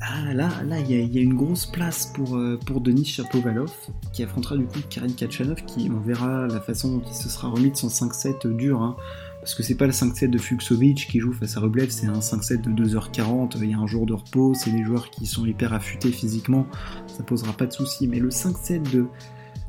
ah, 0.00 0.34
là, 0.34 0.48
là, 0.66 0.80
il 0.80 0.90
y, 0.90 1.18
a 1.18 1.20
une 1.20 1.34
grosse 1.34 1.64
place 1.64 2.06
pour, 2.06 2.36
euh, 2.36 2.58
pour 2.66 2.80
Denis 2.80 3.04
Chapovalov, 3.04 3.72
qui 4.12 4.24
affrontera 4.24 4.56
du 4.56 4.64
coup 4.64 4.80
Karen 4.90 5.14
Kachanov, 5.14 5.64
qui 5.64 5.88
on 5.94 6.00
verra 6.00 6.48
la 6.48 6.60
façon 6.60 6.96
dont 6.96 7.02
il 7.06 7.14
se 7.14 7.28
sera 7.28 7.48
remis 7.48 7.70
de 7.70 7.76
son 7.76 7.86
5-7 7.86 8.48
dur, 8.56 8.82
hein. 8.82 8.96
Parce 9.42 9.56
que 9.56 9.64
c'est 9.64 9.74
pas 9.74 9.86
le 9.86 9.92
5-7 9.92 10.30
de 10.30 10.38
Fuxovic 10.38 11.08
qui 11.08 11.18
joue 11.18 11.32
face 11.32 11.56
à 11.56 11.60
Rublev, 11.60 11.90
c'est 11.90 12.06
un 12.06 12.20
5-7 12.20 12.62
de 12.62 12.86
2h40, 12.86 13.58
il 13.60 13.70
y 13.70 13.74
a 13.74 13.78
un 13.78 13.88
jour 13.88 14.06
de 14.06 14.12
repos, 14.12 14.54
c'est 14.54 14.70
des 14.70 14.84
joueurs 14.84 15.10
qui 15.10 15.26
sont 15.26 15.44
hyper 15.44 15.72
affûtés 15.72 16.12
physiquement, 16.12 16.64
ça 17.08 17.24
posera 17.24 17.52
pas 17.52 17.66
de 17.66 17.72
soucis, 17.72 18.06
mais 18.06 18.20
le 18.20 18.28
5-7 18.28 18.88
de 18.92 19.06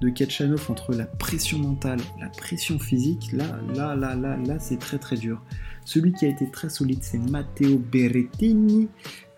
de 0.01 0.09
Kachanov 0.09 0.69
entre 0.69 0.93
la 0.93 1.05
pression 1.05 1.59
mentale, 1.59 1.99
la 2.19 2.27
pression 2.27 2.77
physique, 2.77 3.31
là, 3.31 3.57
là, 3.73 3.95
là, 3.95 4.15
là, 4.15 4.35
là, 4.37 4.59
c'est 4.59 4.77
très 4.77 4.97
très 4.97 5.15
dur. 5.15 5.41
Celui 5.85 6.11
qui 6.11 6.25
a 6.25 6.27
été 6.27 6.49
très 6.51 6.69
solide, 6.69 6.99
c'est 7.01 7.17
Matteo 7.17 7.77
Berrettini, 7.77 8.89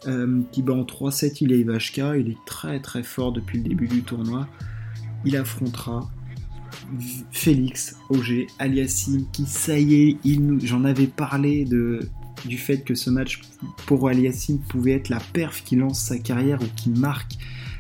euh, 0.07 0.41
qui 0.51 0.63
bat 0.63 0.73
en 0.73 0.83
3-7, 0.83 1.37
il 1.41 1.53
est 1.53 1.59
Ivashka, 1.59 2.17
il 2.17 2.29
est 2.29 2.45
très 2.47 2.79
très 2.79 3.03
fort 3.03 3.31
depuis 3.31 3.59
le 3.59 3.69
début 3.69 3.87
du 3.87 4.01
tournoi. 4.01 4.47
Il 5.23 5.37
affrontera 5.37 6.09
Félix 7.31 7.95
Auger 8.09 8.47
Aliassime, 8.59 9.25
qui 9.31 9.45
ça 9.45 9.77
y 9.77 9.93
est, 9.93 10.17
j'en 10.63 10.83
avais 10.83 11.07
parlé 11.07 11.65
de, 11.65 12.09
du 12.45 12.57
fait 12.57 12.83
que 12.83 12.95
ce 12.95 13.09
match 13.09 13.41
pour 13.85 14.07
Aliassime 14.07 14.59
pouvait 14.59 14.93
être 14.93 15.09
la 15.09 15.19
perf 15.19 15.63
qui 15.63 15.75
lance 15.75 15.99
sa 15.99 16.17
carrière 16.17 16.61
ou 16.61 16.67
qui 16.75 16.89
marque 16.89 17.33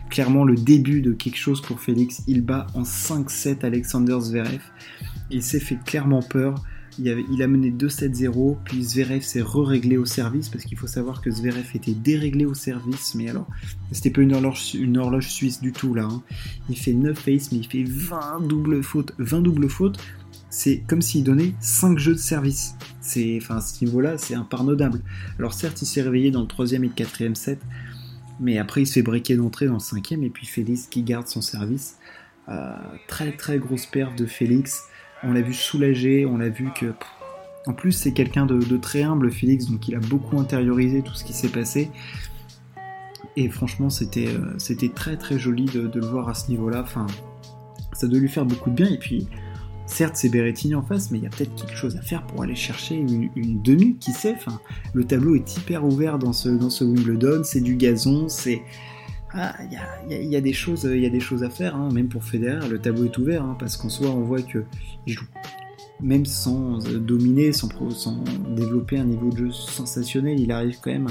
clairement 0.09 0.43
le 0.43 0.55
début 0.55 1.01
de 1.01 1.13
quelque 1.13 1.37
chose 1.37 1.61
pour 1.61 1.79
Félix. 1.79 2.23
Il 2.27 2.41
bat 2.41 2.67
en 2.73 2.83
5-7 2.83 3.65
Alexander 3.65 4.17
Zverev. 4.19 4.61
Il 5.31 5.43
s'est 5.43 5.59
fait 5.59 5.79
clairement 5.83 6.21
peur. 6.21 6.55
Il, 6.97 7.41
a 7.41 7.47
mené 7.47 7.71
2-7-0, 7.71 8.57
puis 8.63 8.83
Zverev 8.83 9.21
s'est 9.21 9.41
re-réglé 9.41 9.97
au 9.97 10.05
service, 10.05 10.49
parce 10.49 10.63
qu'il 10.63 10.77
faut 10.77 10.87
savoir 10.87 11.21
que 11.21 11.29
Zverev 11.29 11.65
était 11.75 11.93
déréglé 11.93 12.45
au 12.45 12.53
service, 12.53 13.15
mais 13.15 13.29
alors, 13.29 13.47
c'était 13.91 14.09
pas 14.09 14.21
une 14.21 14.33
horloge, 14.33 15.27
suisse 15.27 15.61
du 15.61 15.71
tout 15.71 15.93
là. 15.93 16.07
Hein. 16.09 16.23
Il 16.69 16.77
fait 16.77 16.93
9 16.93 17.17
aces, 17.27 17.51
mais 17.51 17.59
il 17.59 17.67
fait 17.67 17.83
20 17.83 18.47
doubles 18.47 18.81
fautes. 18.81 19.13
20 19.17 19.41
doubles 19.41 19.69
fautes, 19.69 19.99
c'est 20.49 20.83
comme 20.87 21.01
s'il 21.01 21.23
donnait 21.23 21.53
5 21.59 21.97
jeux 21.97 22.13
de 22.13 22.19
service. 22.19 22.75
C'est, 23.01 23.37
enfin, 23.41 23.59
ce 23.59 23.83
niveau-là, 23.83 24.17
c'est 24.17 24.35
impardonnable. 24.35 25.01
Alors 25.37 25.53
certes, 25.53 25.81
il 25.81 25.85
s'est 25.85 26.01
réveillé 26.01 26.31
dans 26.31 26.41
le 26.41 26.47
troisième 26.47 26.83
et 26.85 26.87
le 26.87 26.93
quatrième 26.93 27.35
set, 27.35 27.59
mais 28.39 28.57
après, 28.57 28.83
il 28.83 28.87
se 28.87 28.93
fait 28.93 29.01
briquer 29.01 29.35
d'entrée 29.35 29.67
dans 29.67 29.73
le 29.73 29.79
cinquième, 29.79 30.23
et 30.23 30.29
puis 30.29 30.45
Félix 30.45 30.87
qui 30.87 31.03
garde 31.03 31.27
son 31.27 31.41
service. 31.41 31.97
Euh, 32.47 32.75
très 33.07 33.31
très 33.31 33.57
grosse 33.57 33.85
perte 33.85 34.17
de 34.17 34.25
Félix. 34.25 34.83
On 35.25 35.33
l'a 35.33 35.41
vu 35.41 35.53
soulagé, 35.53 36.25
on 36.25 36.37
l'a 36.37 36.49
vu 36.49 36.69
que. 36.79 36.93
En 37.67 37.73
plus, 37.73 37.93
c'est 37.93 38.13
quelqu'un 38.13 38.45
de, 38.45 38.77
très 38.77 39.01
humble, 39.01 39.31
Félix, 39.31 39.65
donc 39.65 39.87
il 39.87 39.95
a 39.95 39.99
beaucoup 39.99 40.39
intériorisé 40.39 41.01
tout 41.01 41.15
ce 41.15 41.23
qui 41.23 41.33
s'est 41.33 41.49
passé. 41.49 41.89
Et 43.35 43.49
franchement, 43.49 43.89
c'était 43.89 44.27
euh, 44.27 44.87
très 44.93 45.17
très 45.17 45.39
joli 45.39 45.65
de, 45.65 45.91
le 45.93 46.05
voir 46.05 46.29
à 46.29 46.35
ce 46.35 46.49
niveau-là. 46.49 46.85
Ça 47.93 48.07
doit 48.07 48.19
lui 48.19 48.29
faire 48.29 48.45
beaucoup 48.45 48.69
de 48.69 48.75
bien. 48.75 48.87
Et 48.87 48.99
puis, 48.99 49.27
certes, 49.87 50.15
c'est 50.15 50.29
Berrettini 50.29 50.75
en 50.75 50.83
face, 50.83 51.09
mais 51.09 51.17
il 51.17 51.23
y 51.23 51.27
a 51.27 51.31
peut-être 51.31 51.55
quelque 51.55 51.75
chose 51.75 51.97
à 51.97 52.01
faire 52.01 52.25
pour 52.27 52.43
aller 52.43 52.55
chercher 52.55 52.95
une, 52.95 53.61
demi, 53.63 53.97
qui 53.97 54.11
sait. 54.11 54.35
Enfin, 54.35 54.59
le 54.93 55.05
tableau 55.05 55.35
est 55.35 55.57
hyper 55.57 55.83
ouvert 55.83 56.19
dans 56.19 56.33
ce, 56.33 56.49
dans 56.49 56.69
ce 56.69 56.83
Wimbledon, 56.83 57.41
c'est 57.43 57.61
du 57.61 57.75
gazon, 57.75 58.29
c'est. 58.29 58.61
Ah, 59.37 59.53
il 60.09 60.29
y, 60.29 60.35
a, 60.37 60.41
des 60.41 60.53
choses, 60.53 60.89
il 60.89 61.01
y 61.01 61.05
a 61.05 61.09
des 61.09 61.19
choses 61.19 61.43
à 61.43 61.49
faire, 61.49 61.75
hein. 61.75 61.89
même 61.91 62.07
pour 62.07 62.23
Federer, 62.23 62.69
le 62.69 62.79
tableau 62.79 63.03
est 63.03 63.17
ouvert, 63.17 63.43
hein, 63.43 63.57
parce 63.59 63.75
qu'en 63.75 63.89
soi, 63.89 64.09
on 64.09 64.21
voit 64.21 64.41
que 64.41 64.63
il 65.05 65.13
joue 65.13 65.25
même 66.01 66.25
sans 66.25 66.77
dominer, 66.79 67.51
sans, 67.53 67.69
développer 68.55 68.97
un 68.97 69.05
niveau 69.05 69.29
de 69.29 69.37
jeu 69.37 69.51
sensationnel, 69.51 70.39
il 70.39 70.51
arrive 70.51 70.77
quand 70.81 70.91
même 70.91 71.07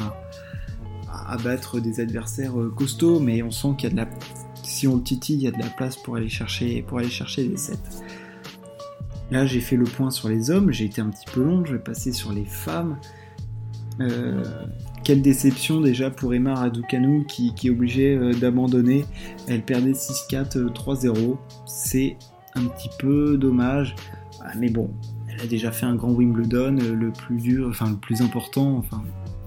à, 1.10 1.36
battre 1.38 1.80
des 1.80 2.00
adversaires 2.00 2.58
euh, 2.58 2.72
costauds, 2.74 3.20
mais 3.20 3.42
on 3.42 3.50
sent 3.50 3.68
qu'il 3.78 3.88
y 3.88 3.92
a 3.92 3.94
de 3.94 3.96
la 3.96 4.08
si 4.62 4.88
on 4.88 4.96
le 4.96 5.02
titille, 5.02 5.36
il 5.36 5.42
y 5.42 5.48
a 5.48 5.50
de 5.50 5.58
la 5.58 5.68
place 5.68 5.96
pour 5.96 6.16
aller 6.16 6.28
chercher, 6.28 6.82
pour 6.82 6.98
aller 6.98 7.10
chercher 7.10 7.46
des 7.46 7.56
sets. 7.56 7.74
Là, 9.30 9.46
j'ai 9.46 9.60
fait 9.60 9.76
le 9.76 9.84
point 9.84 10.10
sur 10.10 10.28
les 10.28 10.50
hommes, 10.50 10.72
j'ai 10.72 10.86
été 10.86 11.00
un 11.00 11.10
petit 11.10 11.26
peu 11.32 11.42
long, 11.42 11.64
je 11.64 11.72
vais 11.74 11.78
passer 11.82 12.12
sur 12.12 12.32
les 12.32 12.44
femmes. 12.44 12.98
Euh, 14.00 14.42
quelle 15.04 15.22
déception 15.22 15.80
déjà 15.80 16.10
pour 16.10 16.34
Emma 16.34 16.54
Raducanu 16.54 17.24
qui, 17.26 17.52
est 17.62 17.70
obligée 17.70 18.16
euh, 18.16 18.32
d'abandonner. 18.32 19.04
Elle 19.46 19.62
perdait 19.62 19.92
6-4, 19.92 20.72
3-0. 20.72 21.36
C'est 21.66 22.16
un 22.54 22.64
petit 22.64 22.88
peu 22.98 23.36
dommage. 23.36 23.94
Ah, 24.40 24.52
mais 24.58 24.70
bon, 24.70 24.90
elle 25.28 25.42
a 25.42 25.46
déjà 25.46 25.70
fait 25.70 25.86
un 25.86 25.94
grand 25.94 26.10
Wimbledon, 26.10 26.78
euh, 26.80 26.94
le 26.94 27.12
plus 27.12 27.36
dur, 27.36 27.68
enfin 27.68 27.90
le 27.90 27.96
plus 27.96 28.22
important, 28.22 28.76
enfin 28.76 29.02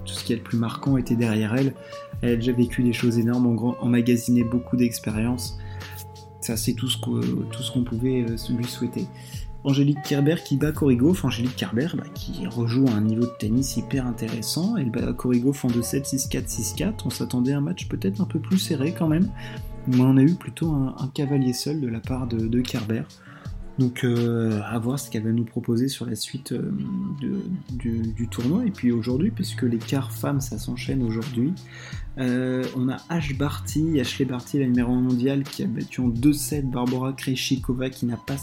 tout 0.06 0.14
ce 0.14 0.24
qui 0.24 0.32
est 0.32 0.36
le 0.36 0.42
plus 0.42 0.58
marquant 0.58 0.96
était 0.96 1.16
derrière 1.16 1.54
elle. 1.54 1.74
Elle 2.22 2.30
a 2.30 2.36
déjà 2.36 2.52
vécu 2.52 2.82
des 2.82 2.92
choses 2.92 3.18
énormes, 3.18 3.46
emmagasiné 3.80 4.44
beaucoup 4.44 4.76
d'expériences. 4.76 5.58
Ça, 6.40 6.56
c'est 6.56 6.72
tout 6.72 6.88
ce 6.88 6.96
qu'on 6.98 7.84
pouvait 7.84 8.22
euh, 8.22 8.36
lui 8.56 8.64
souhaiter. 8.64 9.06
Angélique 9.64 10.02
Kerber 10.02 10.36
qui 10.44 10.56
bat 10.56 10.72
Korigov. 10.72 11.24
Angélique 11.24 11.56
Kerber 11.56 11.88
bah, 11.94 12.04
qui 12.14 12.46
rejoue 12.46 12.86
à 12.88 12.92
un 12.92 13.00
niveau 13.00 13.22
de 13.24 13.32
tennis 13.38 13.76
hyper 13.76 14.06
intéressant. 14.06 14.76
Elle 14.76 14.90
bat 14.90 15.08
en 15.08 15.12
2-7, 15.12 15.62
6-4, 16.04 16.76
6-4. 16.76 16.92
On 17.04 17.10
s'attendait 17.10 17.52
à 17.52 17.58
un 17.58 17.62
match 17.62 17.88
peut-être 17.88 18.20
un 18.20 18.26
peu 18.26 18.38
plus 18.38 18.58
serré 18.58 18.92
quand 18.92 19.08
même. 19.08 19.28
Mais 19.86 20.00
on 20.00 20.16
a 20.16 20.22
eu 20.22 20.34
plutôt 20.34 20.70
un, 20.70 21.10
cavalier 21.14 21.52
seul 21.52 21.80
de 21.80 21.88
la 21.88 22.00
part 22.00 22.26
de 22.26 22.60
Kerber. 22.60 23.02
Donc 23.78 24.02
euh, 24.02 24.60
à 24.64 24.78
voir 24.78 24.98
ce 24.98 25.08
qu'elle 25.08 25.22
va 25.22 25.30
nous 25.30 25.44
proposer 25.44 25.88
sur 25.88 26.04
la 26.04 26.16
suite 26.16 26.52
euh, 26.52 26.72
du, 27.70 28.28
tournoi. 28.28 28.66
Et 28.66 28.70
puis 28.70 28.90
aujourd'hui, 28.90 29.30
puisque 29.30 29.62
les 29.62 29.78
quarts 29.78 30.10
femmes, 30.10 30.40
ça 30.40 30.58
s'enchaîne 30.58 31.02
aujourd'hui, 31.02 31.52
euh, 32.18 32.64
on 32.76 32.88
a 32.88 32.96
Ash 33.08 33.38
Barty, 33.38 34.00
Ashley 34.00 34.24
Barty, 34.24 34.58
la 34.58 34.66
numéro 34.66 34.92
1 34.92 35.00
mondiale, 35.00 35.44
qui 35.44 35.62
a 35.62 35.66
battu 35.66 36.00
en 36.00 36.08
2-7 36.08 36.68
Barbara 36.68 37.12
Krejcikova, 37.12 37.88
qui 37.88 38.06
n'a 38.06 38.16
pas 38.16 38.36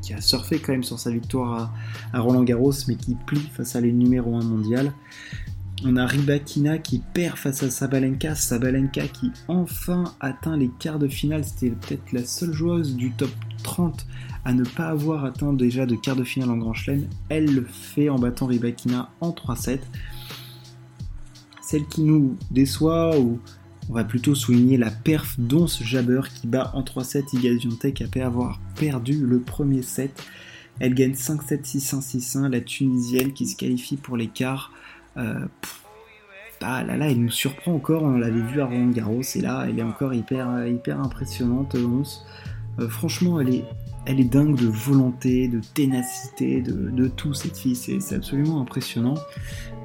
qui 0.00 0.14
a 0.14 0.20
surfé 0.20 0.58
quand 0.58 0.72
même 0.72 0.82
sur 0.82 0.98
sa 0.98 1.10
victoire 1.10 1.72
à, 2.12 2.20
Roland 2.20 2.42
Garros, 2.42 2.72
mais 2.88 2.96
qui 2.96 3.16
plie 3.26 3.48
face 3.54 3.76
à 3.76 3.80
la 3.80 3.88
numéro 3.88 4.36
1 4.36 4.42
mondiale. 4.42 4.92
On 5.84 5.96
a 5.96 6.06
Ribakina 6.06 6.78
qui 6.78 7.00
perd 7.12 7.36
face 7.36 7.62
à 7.64 7.70
Sabalenka, 7.70 8.36
Sabalenka 8.36 9.08
qui 9.08 9.32
enfin 9.48 10.04
atteint 10.20 10.56
les 10.56 10.70
quarts 10.78 11.00
de 11.00 11.08
finale, 11.08 11.44
c'était 11.44 11.70
peut-être 11.70 12.12
la 12.12 12.24
seule 12.24 12.52
joueuse 12.52 12.94
du 12.94 13.10
top 13.10 13.30
30 13.64 14.06
à 14.44 14.52
ne 14.52 14.64
pas 14.64 14.88
avoir 14.88 15.24
atteint 15.24 15.52
déjà 15.52 15.86
de 15.86 15.96
quart 15.96 16.16
de 16.16 16.24
finale 16.24 16.50
en 16.50 16.56
Grand 16.56 16.74
Chelem. 16.74 17.06
Elle 17.28 17.52
le 17.54 17.64
fait 17.64 18.08
en 18.08 18.18
battant 18.18 18.46
Ribakina 18.46 19.10
en 19.20 19.30
3-7. 19.30 19.80
Celle 21.60 21.86
qui 21.86 22.02
nous 22.02 22.36
déçoit, 22.50 23.18
ou 23.18 23.40
on 23.92 23.94
va 23.94 24.04
plutôt 24.04 24.34
souligner 24.34 24.78
la 24.78 24.90
perf 24.90 25.38
d'Ons 25.38 25.66
Jabber 25.66 26.22
qui 26.34 26.46
bat 26.46 26.70
en 26.72 26.80
3-7 26.80 27.36
Iga 27.36 27.50
Swiatek 27.60 28.00
après 28.00 28.22
avoir 28.22 28.58
perdu 28.74 29.26
le 29.26 29.38
premier 29.38 29.82
set. 29.82 30.24
Elle 30.80 30.94
gagne 30.94 31.12
5-7, 31.12 31.62
6-1, 31.62 32.00
6-1. 32.00 32.48
La 32.48 32.62
Tunisienne 32.62 33.34
qui 33.34 33.46
se 33.46 33.54
qualifie 33.54 33.98
pour 33.98 34.16
l'écart. 34.16 34.72
Euh, 35.18 35.44
ah 36.62 36.82
là 36.84 36.96
là, 36.96 37.10
elle 37.10 37.20
nous 37.20 37.30
surprend 37.30 37.74
encore. 37.74 38.02
On 38.04 38.16
l'avait 38.16 38.40
vu 38.40 38.62
à 38.62 38.64
Roland 38.64 38.88
Garros 38.88 39.20
et 39.34 39.40
là, 39.42 39.66
elle 39.68 39.78
est 39.78 39.82
encore 39.82 40.14
hyper, 40.14 40.66
hyper 40.66 40.98
impressionnante. 40.98 41.74
Ons. 41.74 42.24
Euh, 42.78 42.88
franchement, 42.88 43.40
elle 43.40 43.56
est, 43.56 43.64
elle 44.06 44.20
est 44.20 44.24
dingue 44.24 44.56
de 44.56 44.68
volonté, 44.68 45.48
de 45.48 45.60
ténacité, 45.74 46.62
de, 46.62 47.08
tout 47.08 47.34
cette 47.34 47.58
fille, 47.58 47.76
c'est 47.76 48.14
absolument 48.14 48.62
impressionnant. 48.62 49.16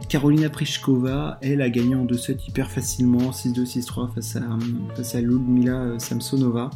Carolina 0.09 0.49
Prichkova, 0.49 1.37
elle 1.41 1.61
a 1.61 1.69
gagné 1.69 1.93
en 1.93 2.05
2-7 2.05 2.47
hyper 2.47 2.71
facilement, 2.71 3.31
6-2, 3.31 3.65
6-3 3.65 4.13
face 4.13 4.37
à, 5.15 5.21
Ludmila 5.21 5.99
Samsonova. 5.99 6.69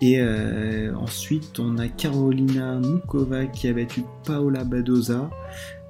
Et 0.00 0.20
euh, 0.20 0.94
ensuite, 0.96 1.58
on 1.58 1.76
a 1.78 1.88
Carolina 1.88 2.78
Mukova 2.78 3.46
qui 3.46 3.66
a 3.66 3.72
battu 3.72 4.04
Paola 4.24 4.62
Badoza 4.62 5.28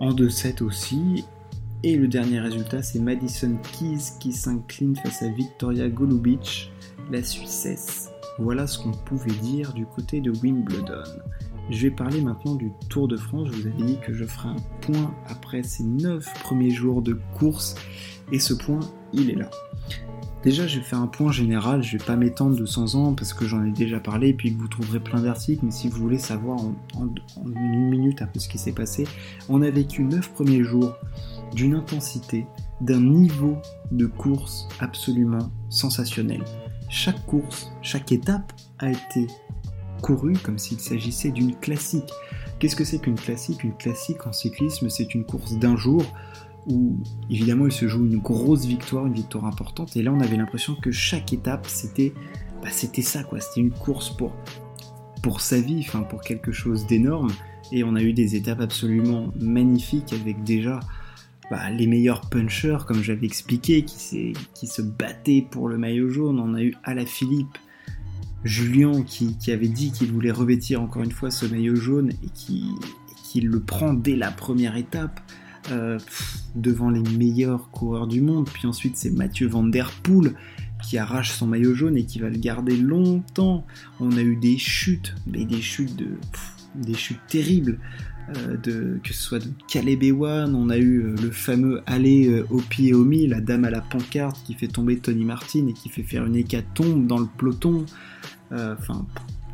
en 0.01 0.13
2-7 0.13 0.63
aussi. 0.65 1.25
Et 1.83 1.97
le 1.97 2.09
dernier 2.09 2.41
résultat, 2.41 2.83
c'est 2.83 3.01
Madison 3.01 3.57
Keys 3.73 4.19
qui 4.19 4.33
s'incline 4.33 4.97
face 4.97 5.23
à 5.23 5.29
Victoria 5.29 5.89
Golubic, 5.89 6.73
la 7.11 7.23
Suissesse. 7.23 8.11
Voilà 8.39 8.67
ce 8.67 8.79
qu'on 8.79 8.93
pouvait 8.93 9.31
dire 9.43 9.75
du 9.75 9.85
côté 9.85 10.21
de 10.21 10.31
Wimbledon. 10.31 11.05
Je 11.71 11.83
vais 11.83 11.91
parler 11.91 12.21
maintenant 12.21 12.57
du 12.57 12.73
Tour 12.89 13.07
de 13.07 13.17
France. 13.17 13.49
Je 13.53 13.61
vous 13.61 13.67
avais 13.69 13.83
dit 13.85 13.99
que 14.05 14.13
je 14.13 14.25
ferai 14.25 14.49
un 14.49 14.57
point 14.81 15.15
après 15.29 15.63
ces 15.63 15.85
9 15.85 16.43
premiers 16.43 16.71
jours 16.71 17.01
de 17.01 17.17
course. 17.39 17.77
Et 18.33 18.41
ce 18.41 18.55
point, 18.55 18.81
il 19.13 19.31
est 19.31 19.37
là. 19.37 19.49
Déjà, 20.43 20.67
je 20.67 20.79
vais 20.79 20.85
faire 20.85 20.99
un 20.99 21.07
point 21.07 21.31
général. 21.31 21.85
Je 21.85 21.97
vais 21.97 22.05
pas 22.05 22.17
m'étendre 22.17 22.57
de 22.57 22.67
100 22.67 22.97
ans 22.97 23.15
parce 23.15 23.33
que 23.33 23.47
j'en 23.47 23.65
ai 23.65 23.71
déjà 23.71 24.01
parlé 24.01 24.31
et 24.31 24.35
puis 24.35 24.53
que 24.53 24.59
vous 24.59 24.67
trouverez 24.67 24.99
plein 24.99 25.21
d'articles. 25.21 25.65
Mais 25.65 25.71
si 25.71 25.89
vous 25.89 25.99
voulez 25.99 26.19
savoir 26.19 26.59
en, 26.59 26.75
une 27.47 27.89
minute 27.89 28.21
un 28.21 28.27
peu 28.27 28.41
ce 28.41 28.49
qui 28.49 28.59
s'est 28.59 28.73
passé, 28.73 29.07
on 29.49 29.63
a 29.63 29.71
vécu 29.71 30.03
9 30.03 30.33
premiers 30.33 30.65
jours 30.65 30.97
d'une 31.55 31.75
intensité, 31.75 32.47
d'un 32.81 33.01
niveau 33.01 33.59
de 33.93 34.07
course 34.07 34.67
absolument 34.81 35.53
sensationnel 35.69 36.43
chaque 36.91 37.25
course, 37.25 37.73
chaque 37.81 38.13
étape 38.13 38.53
a 38.81 38.91
été 38.91 39.29
courue 40.01 40.37
comme 40.43 40.59
s'il 40.59 40.81
s'agissait 40.81 41.31
d'une 41.31 41.57
classique. 41.57 42.11
Qu'est-ce 42.59 42.77
que 42.77 42.85
c'est 42.85 42.99
qu'une 42.99 43.19
classique? 43.19 43.65
Une 43.65 43.77
classique 43.77 44.27
en 44.27 44.33
cyclisme, 44.33 44.89
c'est 44.91 45.15
une 45.15 45.25
course 45.25 45.55
d'un 45.55 45.77
jour 45.77 46.05
où 46.67 46.99
évidemment 47.31 47.67
il 47.67 47.73
se 47.73 47.89
joue 47.89 48.05
une 48.05 48.19
grosse 48.19 48.67
victoire, 48.67 49.07
une 49.07 49.15
victoire 49.15 49.47
importante. 49.47 49.97
Et 49.97 50.03
là, 50.03 50.13
on 50.13 50.21
avait 50.21 50.37
l'impression 50.37 50.75
que 50.75 50.91
chaque 50.91 51.33
étape, 51.33 51.67
c'était 51.67 52.13
bah, 52.63 52.69
c'était 52.71 53.03
ça, 53.03 53.25
quoi. 53.25 53.41
C'était 53.41 53.61
une 53.61 53.71
course 53.71 54.11
pour, 54.11 54.33
pour 55.23 55.41
sa 55.41 55.61
vie, 55.61 55.85
enfin 55.87 56.03
pour 56.03 56.21
quelque 56.21 56.53
chose 56.53 56.87
d'énorme. 56.87 57.33
Et 57.73 57.85
on 57.85 57.95
a 57.95 58.03
eu 58.03 58.13
des 58.13 58.37
étapes 58.37 58.61
absolument 58.61 59.33
magnifiques 59.41 60.13
avec 60.13 60.43
déjà 60.45 60.81
bah, 61.51 61.71
les 61.71 61.87
meilleurs 61.87 62.23
punchers, 62.29 62.79
comme 62.87 63.03
j'avais 63.03 63.27
expliqué, 63.27 63.85
qui, 63.85 64.67
se 64.67 64.83
battaient 64.83 65.47
pour 65.51 65.69
le 65.69 65.79
maillot 65.79 66.11
jaune. 66.11 66.41
On 66.41 66.55
a 66.55 66.63
eu 66.63 66.75
Philippe, 67.07 67.59
Julien 68.45 69.03
qui, 69.03 69.37
avait 69.51 69.69
dit 69.69 69.93
qu'il 69.93 70.13
voulait 70.13 70.31
revêtir 70.31 70.81
encore 70.81 71.03
une 71.03 71.13
fois 71.13 71.31
ce 71.31 71.47
maillot 71.47 71.77
jaune 71.77 72.11
et 72.11 72.29
qui, 72.33 72.65
qui 73.23 73.41
le 73.41 73.61
prend 73.61 73.93
dès 73.93 74.17
la 74.17 74.31
première 74.31 74.77
étape. 74.77 75.21
Euh, 75.71 75.99
devant 76.55 76.89
les 76.91 77.03
meilleurs 77.03 77.71
coureurs 77.71 78.07
du 78.07 78.23
monde. 78.23 78.49
Puis 78.51 78.67
ensuite, 78.67 78.97
c'est 78.97 79.11
Mathieu 79.11 79.47
Van 79.47 79.63
Der 79.63 79.91
Poel 80.03 80.33
qui 80.83 80.97
arrache 80.97 81.33
son 81.33 81.47
maillot 81.47 81.75
jaune 81.75 81.99
et 81.99 82.07
qui 82.07 82.19
va 82.19 82.31
le 82.31 82.39
garder 82.39 82.77
longtemps. 82.77 83.67
On 84.01 84.11
a 84.17 84.23
eu 84.23 84.37
des 84.37 84.57
chutes, 84.57 85.15
mais 85.27 85.45
des 85.45 85.61
chutes 85.61 85.95
de, 85.97 86.09
des 86.75 86.95
chutes 86.95 87.21
terribles. 87.29 87.79
Euh, 88.37 88.57
de, 88.57 88.99
que 89.05 89.13
ce 89.13 89.23
soit 89.23 89.39
de 89.39 89.51
Caleb 89.69 90.03
Ewan, 90.03 90.55
on 90.55 90.71
a 90.71 90.79
eu 90.79 91.03
euh, 91.03 91.17
le 91.23 91.31
fameux 91.31 91.83
aller 91.87 92.43
au 92.49 92.59
pied 92.59 92.95
au 92.95 93.05
mi, 93.05 93.27
la 93.27 93.41
dame 93.41 93.65
à 93.65 93.71
la 93.71 93.81
pancarte 93.81 94.43
qui 94.45 94.55
fait 94.55 94.69
tomber 94.69 94.99
Tony 94.99 95.25
Martin 95.25 95.67
et 95.69 95.73
qui 95.73 95.89
fait 95.89 96.03
faire 96.03 96.25
une 96.25 96.37
hécatombe 96.37 97.07
dans 97.07 97.19
le 97.19 97.27
peloton. 97.37 97.85
Enfin, 98.53 99.07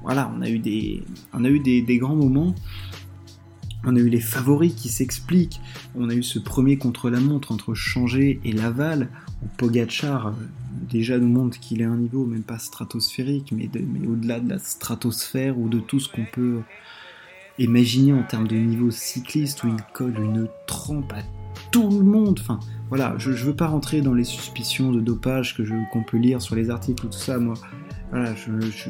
voilà, 0.03 0.33
on 0.37 0.43
a 0.43 0.49
eu 0.49 0.59
des, 0.59 1.03
on 1.33 1.45
a 1.45 1.49
eu 1.49 1.61
des, 1.61 1.99
grands 1.99 2.17
moments. 2.17 2.55
On 3.85 3.95
a 3.95 3.99
eu 3.99 4.09
les 4.09 4.21
favoris 4.21 4.75
qui 4.75 4.89
s'expliquent. 4.89 5.61
On 5.95 6.09
a 6.09 6.15
eu 6.15 6.23
ce 6.23 6.39
premier 6.39 6.77
contre-la-montre 6.77 7.53
entre 7.53 7.75
Changé 7.75 8.41
et 8.45 8.53
Laval, 8.53 9.09
où 9.43 9.47
Pogachar 9.59 10.35
déjà 10.91 11.19
nous 11.19 11.29
montre 11.29 11.59
qu'il 11.61 11.83
est 11.83 11.85
à 11.85 11.91
un 11.91 11.97
niveau 11.97 12.27
même 12.27 12.43
pas 12.43 12.59
stratosphérique, 12.59 13.53
mais, 13.53 13.69
mais 13.75 14.07
au-delà 14.07 14.41
de 14.41 14.49
la 14.49 14.59
stratosphère 14.59 15.59
ou 15.59 15.69
de 15.69 15.79
tout 15.79 16.01
ce 16.01 16.09
qu'on 16.09 16.27
peut 16.31 16.63
Imaginez 17.59 18.13
en 18.13 18.23
termes 18.23 18.47
de 18.47 18.57
niveau 18.57 18.91
cycliste 18.91 19.65
où 19.65 19.69
il 19.69 19.83
colle 19.95 20.19
une 20.19 20.47
trempe 20.67 21.11
à 21.15 21.23
tout 21.71 21.89
le 21.89 22.05
monde. 22.05 22.39
Enfin, 22.39 22.61
voilà, 22.91 23.15
je, 23.17 23.31
ne 23.31 23.37
veux 23.37 23.57
pas 23.57 23.67
rentrer 23.67 24.03
dans 24.03 24.13
les 24.13 24.25
suspicions 24.25 24.93
de 24.93 25.01
dopage 25.01 25.57
que 25.57 25.63
qu'on 25.91 26.03
peut 26.03 26.19
lire 26.19 26.43
sur 26.43 26.55
les 26.55 26.69
articles 26.69 27.07
ou 27.07 27.09
tout 27.09 27.19
ça. 27.19 27.39
Moi, 27.39 27.55
voilà, 28.17 28.35
je, 28.35 28.61
je, 28.71 28.89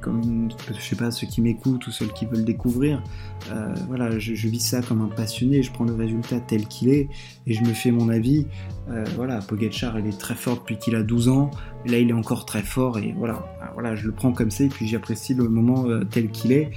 comme 0.00 0.48
je 0.66 0.80
sais 0.80 0.96
pas 0.96 1.10
ceux 1.10 1.26
qui 1.26 1.42
m'écoutent 1.42 1.86
ou 1.86 1.90
ceux 1.90 2.06
qui 2.06 2.24
veulent 2.24 2.44
découvrir, 2.44 3.02
euh, 3.50 3.74
voilà, 3.86 4.18
je, 4.18 4.32
vis 4.48 4.60
ça 4.60 4.80
comme 4.80 5.02
un 5.02 5.08
passionné, 5.08 5.62
je 5.62 5.70
prends 5.70 5.84
le 5.84 5.92
résultat 5.92 6.40
tel 6.40 6.66
qu'il 6.66 6.88
est 6.88 7.08
et 7.46 7.52
je 7.52 7.62
me 7.62 7.74
fais 7.74 7.90
mon 7.90 8.08
avis. 8.08 8.46
Euh, 8.88 9.04
voilà, 9.14 9.40
Pogacar 9.40 9.98
il 9.98 10.06
est 10.06 10.18
très 10.18 10.34
fort 10.34 10.56
depuis 10.56 10.78
qu'il 10.78 10.96
a 10.96 11.02
12 11.02 11.28
ans, 11.28 11.50
là 11.84 11.98
il 11.98 12.08
est 12.08 12.14
encore 12.14 12.46
très 12.46 12.62
fort 12.62 12.98
et 12.98 13.14
voilà, 13.16 13.44
voilà, 13.74 13.94
je 13.94 14.06
le 14.06 14.12
prends 14.12 14.32
comme 14.32 14.50
ça 14.50 14.64
et 14.64 14.68
puis 14.68 14.88
j'apprécie 14.88 15.34
le 15.34 15.48
moment 15.48 15.86
euh, 15.86 16.04
tel 16.04 16.30
qu'il 16.30 16.52
est. 16.52 16.70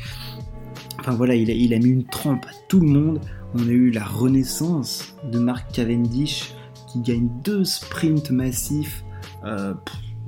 Enfin 1.00 1.14
voilà, 1.14 1.36
il 1.36 1.74
a, 1.74 1.80
mis 1.80 1.90
une 1.90 2.06
trempe 2.06 2.46
à 2.46 2.54
tout 2.68 2.82
le 2.82 2.88
monde. 2.88 3.22
On 3.54 3.70
a 3.70 3.72
eu 3.72 3.90
la 3.90 4.04
renaissance 4.04 5.16
de 5.32 5.40
Mark 5.40 5.72
Cavendish 5.72 6.54
qui 6.92 7.00
gagne 7.00 7.30
deux 7.42 7.64
sprints 7.64 8.32
massifs. 8.32 9.04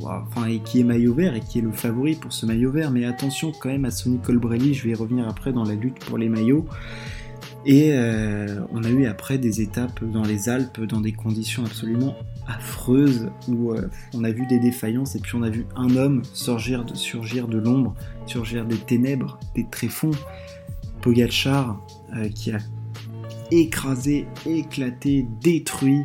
Enfin, 0.01 0.47
et 0.47 0.59
qui 0.59 0.79
est 0.79 0.83
maillot 0.83 1.13
vert 1.13 1.35
et 1.35 1.39
qui 1.39 1.59
est 1.59 1.61
le 1.61 1.71
favori 1.71 2.15
pour 2.15 2.33
ce 2.33 2.45
maillot 2.45 2.71
vert. 2.71 2.91
Mais 2.91 3.05
attention 3.05 3.51
quand 3.51 3.69
même 3.69 3.85
à 3.85 3.91
Sonny 3.91 4.19
Colbrelli, 4.19 4.73
je 4.73 4.83
vais 4.83 4.91
y 4.91 4.95
revenir 4.95 5.27
après 5.27 5.51
dans 5.51 5.63
la 5.63 5.75
lutte 5.75 5.99
pour 5.99 6.17
les 6.17 6.29
maillots. 6.29 6.65
Et 7.65 7.91
euh, 7.91 8.61
on 8.71 8.83
a 8.83 8.89
eu 8.89 9.05
après 9.07 9.37
des 9.37 9.61
étapes 9.61 10.03
dans 10.03 10.23
les 10.23 10.47
Alpes 10.47 10.81
dans 10.83 11.01
des 11.01 11.11
conditions 11.11 11.65
absolument 11.65 12.15
affreuses 12.47 13.29
où 13.49 13.73
euh, 13.73 13.89
on 14.13 14.23
a 14.23 14.31
vu 14.31 14.45
des 14.47 14.59
défaillances 14.59 15.15
et 15.15 15.19
puis 15.19 15.35
on 15.35 15.43
a 15.43 15.49
vu 15.49 15.65
un 15.75 15.95
homme 15.97 16.21
surgir 16.33 16.85
de, 16.85 17.57
l'ombre, 17.57 17.93
surgir 18.25 18.65
des 18.65 18.77
ténèbres, 18.77 19.37
des 19.53 19.65
tréfonds. 19.69 20.11
Pogacar 21.01 21.85
euh, 22.15 22.29
qui 22.29 22.51
a 22.51 22.59
écrasé, 23.51 24.27
éclaté, 24.45 25.27
détruit 25.41 26.03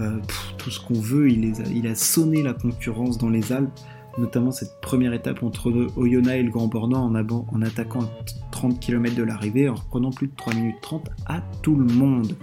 euh, 0.00 0.18
tout 0.58 0.70
ce 0.70 0.80
qu'on 0.80 1.00
veut. 1.00 1.30
Il, 1.30 1.86
a, 1.86 1.94
sonné 1.94 2.42
la 2.42 2.52
concurrence 2.52 3.18
dans 3.18 3.30
les 3.30 3.52
Alpes, 3.52 3.70
notamment 4.18 4.50
cette 4.50 4.80
première 4.80 5.12
étape 5.12 5.42
entre 5.42 5.88
Oyonnax 5.96 6.38
et 6.38 6.42
le 6.42 6.50
Grand 6.50 6.66
Bornand 6.66 7.04
en, 7.04 7.62
attaquant 7.62 8.02
à 8.02 8.10
30 8.50 8.80
km 8.80 9.14
de 9.16 9.22
l'arrivée, 9.22 9.68
en 9.68 9.74
reprenant 9.74 10.10
plus 10.10 10.28
de 10.28 10.34
3 10.36 10.54
minutes 10.54 10.76
30 10.82 11.10
à 11.26 11.42
tout 11.62 11.76
le 11.76 11.86
monde. 11.86 12.36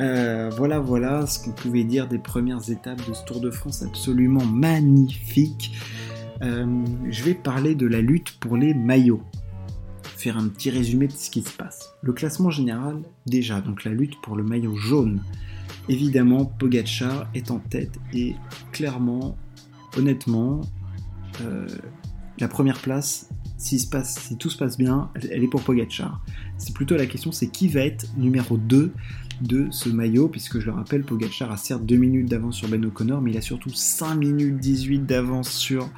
Euh, 0.00 0.50
voilà, 0.56 0.80
voilà 0.80 1.26
ce 1.26 1.44
qu'on 1.44 1.52
pouvait 1.52 1.84
dire 1.84 2.08
des 2.08 2.18
premières 2.18 2.68
étapes 2.68 3.06
de 3.08 3.14
ce 3.14 3.24
Tour 3.24 3.40
de 3.40 3.50
France 3.50 3.82
absolument 3.82 4.44
magnifique. 4.44 5.72
Euh, 6.42 6.66
je 7.08 7.22
vais 7.22 7.34
parler 7.34 7.74
de 7.74 7.86
la 7.86 8.00
lutte 8.00 8.38
pour 8.40 8.56
les 8.56 8.74
maillots. 8.74 9.22
Faire 10.16 10.36
un 10.36 10.48
petit 10.48 10.70
résumé 10.70 11.06
de 11.06 11.12
ce 11.12 11.30
qui 11.30 11.42
se 11.42 11.52
passe. 11.52 11.94
Le 12.02 12.12
classement 12.12 12.50
général, 12.50 13.02
déjà, 13.26 13.60
donc 13.60 13.84
la 13.84 13.92
lutte 13.92 14.20
pour 14.22 14.36
le 14.36 14.42
maillot 14.42 14.74
jaune. 14.74 15.22
Évidemment, 15.88 16.46
Pogacar 16.46 17.28
est 17.34 17.50
en 17.50 17.58
tête 17.58 17.98
et 18.12 18.34
clairement, 18.72 19.36
honnêtement, 19.96 20.62
euh, 21.42 21.66
la 22.38 22.48
première 22.48 22.78
place, 22.78 23.28
si, 23.58 23.78
se 23.78 23.88
passe, 23.88 24.18
si, 24.18 24.36
tout 24.36 24.50
se 24.50 24.56
passe 24.56 24.78
bien, 24.78 25.10
elle 25.30 25.44
est 25.44 25.48
pour 25.48 25.62
Pogacar. 25.62 26.24
C'est 26.58 26.74
plutôt 26.74 26.96
la 26.96 27.06
question, 27.06 27.32
c'est 27.32 27.48
qui 27.48 27.68
va 27.68 27.80
être 27.80 28.06
numéro 28.16 28.56
2 28.56 28.92
de 29.40 29.66
ce 29.70 29.88
maillot, 29.88 30.28
puisque 30.28 30.58
je 30.58 30.66
le 30.66 30.72
rappelle, 30.72 31.02
Pogacar 31.02 31.50
a 31.52 31.56
certes 31.56 31.84
2 31.84 31.96
minutes 31.96 32.28
d'avance 32.28 32.56
sur 32.56 32.68
Ben 32.68 32.84
O'Connor, 32.84 33.20
mais 33.20 33.32
il 33.32 33.36
a 33.36 33.42
surtout 33.42 33.70
5 33.70 34.14
minutes 34.14 34.58
18 34.58 35.00
d'avance 35.00 35.50
sur 35.50 35.90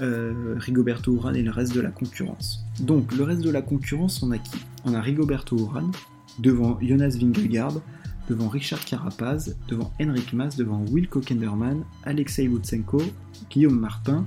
euh, 0.00 0.54
Rigoberto 0.58 1.14
Urán 1.14 1.34
et 1.36 1.42
le 1.42 1.50
reste 1.50 1.74
de 1.74 1.80
la 1.80 1.90
concurrence. 1.90 2.64
Donc, 2.80 3.12
le 3.14 3.24
reste 3.24 3.42
de 3.42 3.50
la 3.50 3.62
concurrence, 3.62 4.22
on 4.22 4.30
a 4.30 4.38
qui? 4.38 4.58
On 4.84 4.94
a 4.94 5.00
Rigoberto 5.00 5.58
Urán 5.58 5.90
devant 6.38 6.78
Jonas 6.82 7.16
Vingegaard, 7.18 7.80
devant 8.28 8.48
Richard 8.48 8.84
Carapaz, 8.84 9.56
devant 9.68 9.92
Henrik 10.00 10.32
Mas, 10.32 10.56
devant 10.56 10.84
Wilco 10.90 11.20
Kenderman, 11.20 11.84
Alexei 12.04 12.44
Lutsenko, 12.44 13.02
Guillaume 13.50 13.78
Martin 13.78 14.26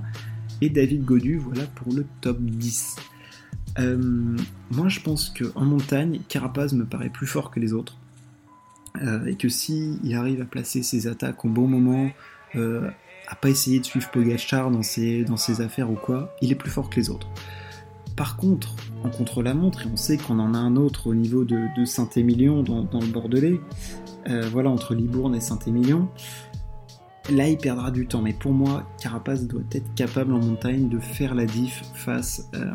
et 0.60 0.70
David 0.70 1.04
Godu, 1.04 1.36
voilà 1.38 1.64
pour 1.74 1.92
le 1.92 2.06
top 2.20 2.40
10. 2.40 2.96
Euh, 3.78 4.36
moi 4.70 4.88
je 4.88 5.00
pense 5.00 5.30
qu'en 5.30 5.64
montagne, 5.64 6.20
Carapaz 6.28 6.72
me 6.72 6.84
paraît 6.84 7.10
plus 7.10 7.26
fort 7.26 7.50
que 7.50 7.60
les 7.60 7.72
autres. 7.72 7.96
Euh, 9.02 9.24
et 9.26 9.36
que 9.36 9.48
si 9.48 9.98
il 10.02 10.14
arrive 10.16 10.40
à 10.40 10.44
placer 10.44 10.82
ses 10.82 11.06
attaques 11.06 11.44
au 11.44 11.48
bon 11.48 11.68
moment, 11.68 12.10
euh, 12.56 12.90
à 13.28 13.36
pas 13.36 13.48
essayer 13.48 13.78
de 13.78 13.84
suivre 13.84 14.10
Pogachar 14.10 14.70
dans 14.70 14.82
ses, 14.82 15.24
dans 15.24 15.36
ses 15.36 15.60
affaires 15.60 15.90
ou 15.90 15.94
quoi, 15.94 16.34
il 16.42 16.50
est 16.50 16.56
plus 16.56 16.70
fort 16.70 16.90
que 16.90 16.98
les 16.98 17.10
autres. 17.10 17.28
Par 18.16 18.36
contre, 18.36 18.74
en 19.04 19.10
contre-la-montre, 19.10 19.82
et 19.82 19.90
on 19.92 19.96
sait 19.96 20.16
qu'on 20.16 20.38
en 20.38 20.54
a 20.54 20.58
un 20.58 20.76
autre 20.76 21.08
au 21.08 21.14
niveau 21.14 21.44
de, 21.44 21.84
Saint-Émilion 21.84 22.62
dans, 22.62 23.00
le 23.00 23.06
Bordelais, 23.06 23.60
euh, 24.28 24.48
voilà, 24.50 24.70
entre 24.70 24.94
Libourne 24.94 25.34
et 25.34 25.40
Saint-Émilion, 25.40 26.08
là 27.30 27.48
il 27.48 27.56
perdra 27.56 27.90
du 27.90 28.06
temps. 28.06 28.22
Mais 28.22 28.32
pour 28.32 28.52
moi, 28.52 28.84
Carapace 29.00 29.46
doit 29.46 29.62
être 29.72 29.94
capable 29.94 30.32
en 30.34 30.40
montagne 30.40 30.88
de 30.88 30.98
faire 30.98 31.34
la 31.34 31.46
diff 31.46 31.82
face 31.94 32.48
euh, 32.54 32.70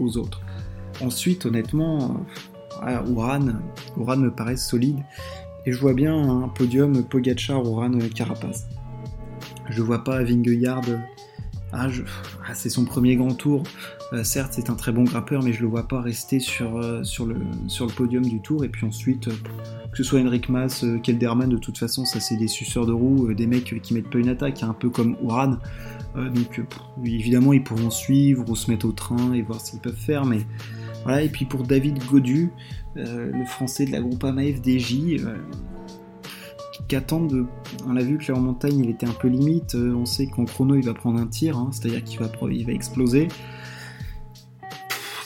aux 0.00 0.16
autres. 0.18 0.42
Ensuite, 1.00 1.46
honnêtement, 1.46 2.24
euh, 2.86 3.02
Ouran, 3.06 4.16
me 4.16 4.30
paraît 4.30 4.56
solide. 4.56 4.98
Et 5.66 5.72
je 5.72 5.78
vois 5.78 5.94
bien 5.94 6.14
un 6.14 6.48
podium 6.48 7.02
Pogachar, 7.04 7.64
Ouran, 7.64 7.98
Carapace. 8.14 8.66
Je 9.70 9.80
vois 9.80 10.04
pas 10.04 10.22
Vingegaard 10.22 10.82
ah, 11.76 11.88
ah, 12.46 12.54
c'est 12.54 12.68
son 12.68 12.84
premier 12.84 13.16
grand 13.16 13.34
tour. 13.34 13.64
Euh, 14.12 14.22
certes, 14.22 14.52
c'est 14.54 14.70
un 14.70 14.74
très 14.74 14.92
bon 14.92 15.04
grimpeur, 15.04 15.42
mais 15.42 15.52
je 15.52 15.62
le 15.62 15.68
vois 15.68 15.88
pas 15.88 16.00
rester 16.00 16.38
sur, 16.38 16.76
euh, 16.76 17.02
le, 17.20 17.86
podium 17.94 18.24
du 18.24 18.40
tour. 18.40 18.64
Et 18.64 18.68
puis 18.68 18.86
ensuite, 18.86 19.28
euh, 19.28 19.32
que 19.90 19.96
ce 19.96 20.02
soit 20.02 20.20
Henrik 20.20 20.48
Mas, 20.48 20.84
Kelderman, 21.02 21.48
de 21.48 21.56
toute 21.56 21.78
façon, 21.78 22.04
ça 22.04 22.20
c'est 22.20 22.36
des 22.36 22.48
suceurs 22.48 22.86
de 22.86 22.92
roues, 22.92 23.32
des 23.34 23.46
mecs 23.46 23.80
qui 23.82 23.94
mettent 23.94 24.10
pas 24.10 24.18
une 24.18 24.28
attaque, 24.28 24.62
un 24.62 24.74
peu 24.74 24.90
comme 24.90 25.16
Uran. 25.22 25.56
donc 26.16 26.60
évidemment, 27.04 27.52
ils 27.52 27.62
pourront 27.62 27.90
suivre 27.90 28.44
ou 28.48 28.56
se 28.56 28.70
mettre 28.70 28.86
au 28.86 28.92
train 28.92 29.32
et 29.32 29.42
voir 29.42 29.60
ce 29.60 29.72
qu'ils 29.72 29.80
peuvent 29.80 29.94
faire. 29.94 30.24
Voilà. 31.04 31.22
Et 31.22 31.28
puis 31.28 31.44
pour 31.44 31.62
David 31.62 32.02
Godu, 32.10 32.50
le 32.96 33.44
français 33.46 33.86
de 33.86 33.92
la 33.92 34.00
groupe 34.00 34.22
AMA 34.24 34.42
FDJ 34.42 35.20
qui 36.88 36.96
attendent 36.96 37.30
de. 37.30 37.46
On 37.86 37.96
a 37.96 38.02
vu 38.02 38.18
que 38.18 38.30
là 38.30 38.38
en 38.38 38.40
montagne 38.40 38.78
il 38.78 38.90
était 38.90 39.06
un 39.06 39.12
peu 39.12 39.28
limite. 39.28 39.74
Euh, 39.74 39.94
on 39.94 40.04
sait 40.04 40.26
qu'en 40.26 40.44
chrono 40.44 40.74
il 40.74 40.84
va 40.84 40.94
prendre 40.94 41.20
un 41.20 41.26
tir, 41.26 41.56
hein, 41.56 41.70
c'est-à-dire 41.72 42.04
qu'il 42.04 42.20
va, 42.20 42.26
va 42.26 42.72
exploser. 42.72 43.28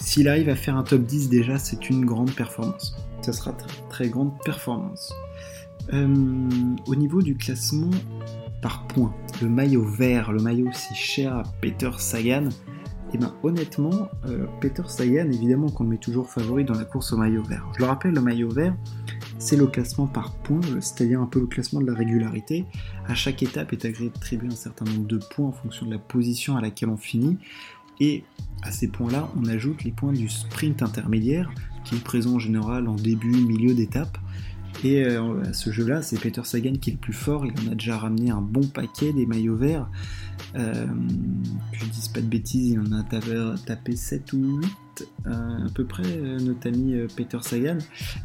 S'il 0.09 0.27
arrive 0.27 0.49
à 0.49 0.57
faire 0.57 0.75
un 0.75 0.85
top 0.85 1.03
10 1.03 1.29
déjà, 1.29 1.59
c'est 1.59 1.91
une 1.91 2.07
grande 2.07 2.35
performance. 2.35 2.97
Ça 3.21 3.35
sera 3.35 3.53
très, 3.53 3.69
très 3.91 4.09
grande 4.09 4.33
performance. 4.43 5.13
Euh, 5.93 6.49
au 6.87 6.95
niveau 6.95 7.21
du 7.21 7.37
classement 7.37 7.91
par 8.63 8.87
points, 8.87 9.15
le 9.43 9.51
maillot 9.51 9.85
vert, 9.85 10.33
le 10.33 10.41
maillot 10.41 10.71
si 10.73 10.95
cher 10.95 11.37
à 11.37 11.43
Peter 11.61 11.91
Sagan, 11.99 12.49
et 12.49 13.15
eh 13.15 13.19
ben 13.19 13.35
honnêtement, 13.43 14.09
euh, 14.25 14.47
Peter 14.63 14.83
Sagan, 14.87 15.27
évidemment 15.31 15.69
qu'on 15.69 15.85
le 15.85 15.91
met 15.91 15.99
toujours 15.99 16.31
favori 16.31 16.65
dans 16.65 16.75
la 16.75 16.85
course 16.85 17.13
au 17.13 17.19
maillot 17.19 17.43
vert. 17.43 17.67
Je 17.75 17.81
le 17.81 17.85
rappelle, 17.85 18.15
le 18.15 18.23
maillot 18.23 18.49
vert, 18.49 18.75
c'est 19.39 19.57
le 19.57 19.67
classement 19.67 20.07
par 20.07 20.35
points, 20.37 20.61
c'est-à-dire 20.81 21.21
un 21.21 21.27
peu 21.27 21.41
le 21.41 21.47
classement 21.47 21.81
de 21.81 21.87
la 21.87 21.95
régularité. 21.95 22.65
À 23.07 23.15
chaque 23.15 23.43
étape 23.43 23.75
est 23.75 23.85
attribué 23.85 24.49
un 24.49 24.57
certain 24.57 24.87
nombre 24.87 25.07
de 25.07 25.19
points 25.19 25.49
en 25.49 25.53
fonction 25.53 25.85
de 25.85 25.91
la 25.91 25.99
position 25.99 26.57
à 26.57 26.63
laquelle 26.63 26.89
on 26.89 26.97
finit. 26.97 27.39
Et 28.01 28.25
à 28.63 28.71
ces 28.71 28.89
points-là, 28.89 29.31
on 29.37 29.47
ajoute 29.47 29.85
les 29.85 29.93
points 29.93 30.13
du 30.13 30.29
sprint 30.29 30.83
intermédiaire, 30.83 31.51
qui 31.85 31.97
est 31.97 32.05
présent 32.05 32.35
en 32.35 32.39
général 32.39 32.89
en 32.89 32.97
début, 32.97 33.31
milieu 33.31 33.75
d'étape. 33.75 34.19
Et 34.85 35.05
euh, 35.05 35.43
à 35.43 35.53
ce 35.53 35.73
jeu-là, 35.73 36.03
c'est 36.03 36.21
Peter 36.21 36.43
Sagan 36.45 36.75
qui 36.75 36.91
est 36.91 36.93
le 36.93 36.99
plus 36.99 37.13
fort. 37.13 37.45
Il 37.47 37.53
en 37.67 37.73
a 37.73 37.75
déjà 37.75 37.99
ramené 37.99 38.31
un 38.31 38.41
bon 38.41 38.67
paquet 38.67 39.13
des 39.13 39.27
maillots 39.27 39.57
verts. 39.57 39.89
Euh, 40.55 40.87
que 41.73 41.79
je 41.79 41.85
dise 41.87 42.09
pas 42.09 42.21
de 42.21 42.27
bêtises, 42.27 42.71
il 42.71 42.81
en 42.81 42.93
a 42.93 43.03
tapé 43.03 43.97
7 43.97 44.33
ou 44.33 44.61
8 44.61 45.09
euh, 45.27 45.67
à 45.67 45.71
peu 45.75 45.85
près, 45.85 46.05
euh, 46.07 46.39
notre 46.41 46.69
ami 46.69 46.95
Peter 47.17 47.39
Sagan. 47.43 47.79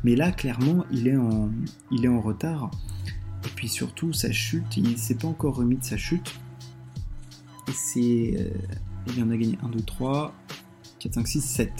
Mais 0.04 0.16
là, 0.16 0.32
clairement, 0.32 0.86
il 0.92 1.08
est 1.08 1.18
en, 1.18 2.22
retard. 2.22 2.72
Et 3.46 3.50
puis 3.56 3.68
surtout, 3.68 4.14
sa 4.14 4.32
chute, 4.32 4.78
il 4.78 4.98
s'est 4.98 5.16
pas 5.16 5.28
encore 5.28 5.56
remis 5.56 5.78
de 5.78 5.84
sa 5.84 5.98
chute. 5.98 6.34
C'est. 7.74 8.52
Il 9.08 9.24
en 9.24 9.30
a 9.30 9.38
gagné 9.38 9.58
1, 9.64 9.70
2, 9.70 9.82
3, 9.82 10.34
4, 11.00 11.14
5, 11.14 11.28
6, 11.28 11.42
7. 11.42 11.72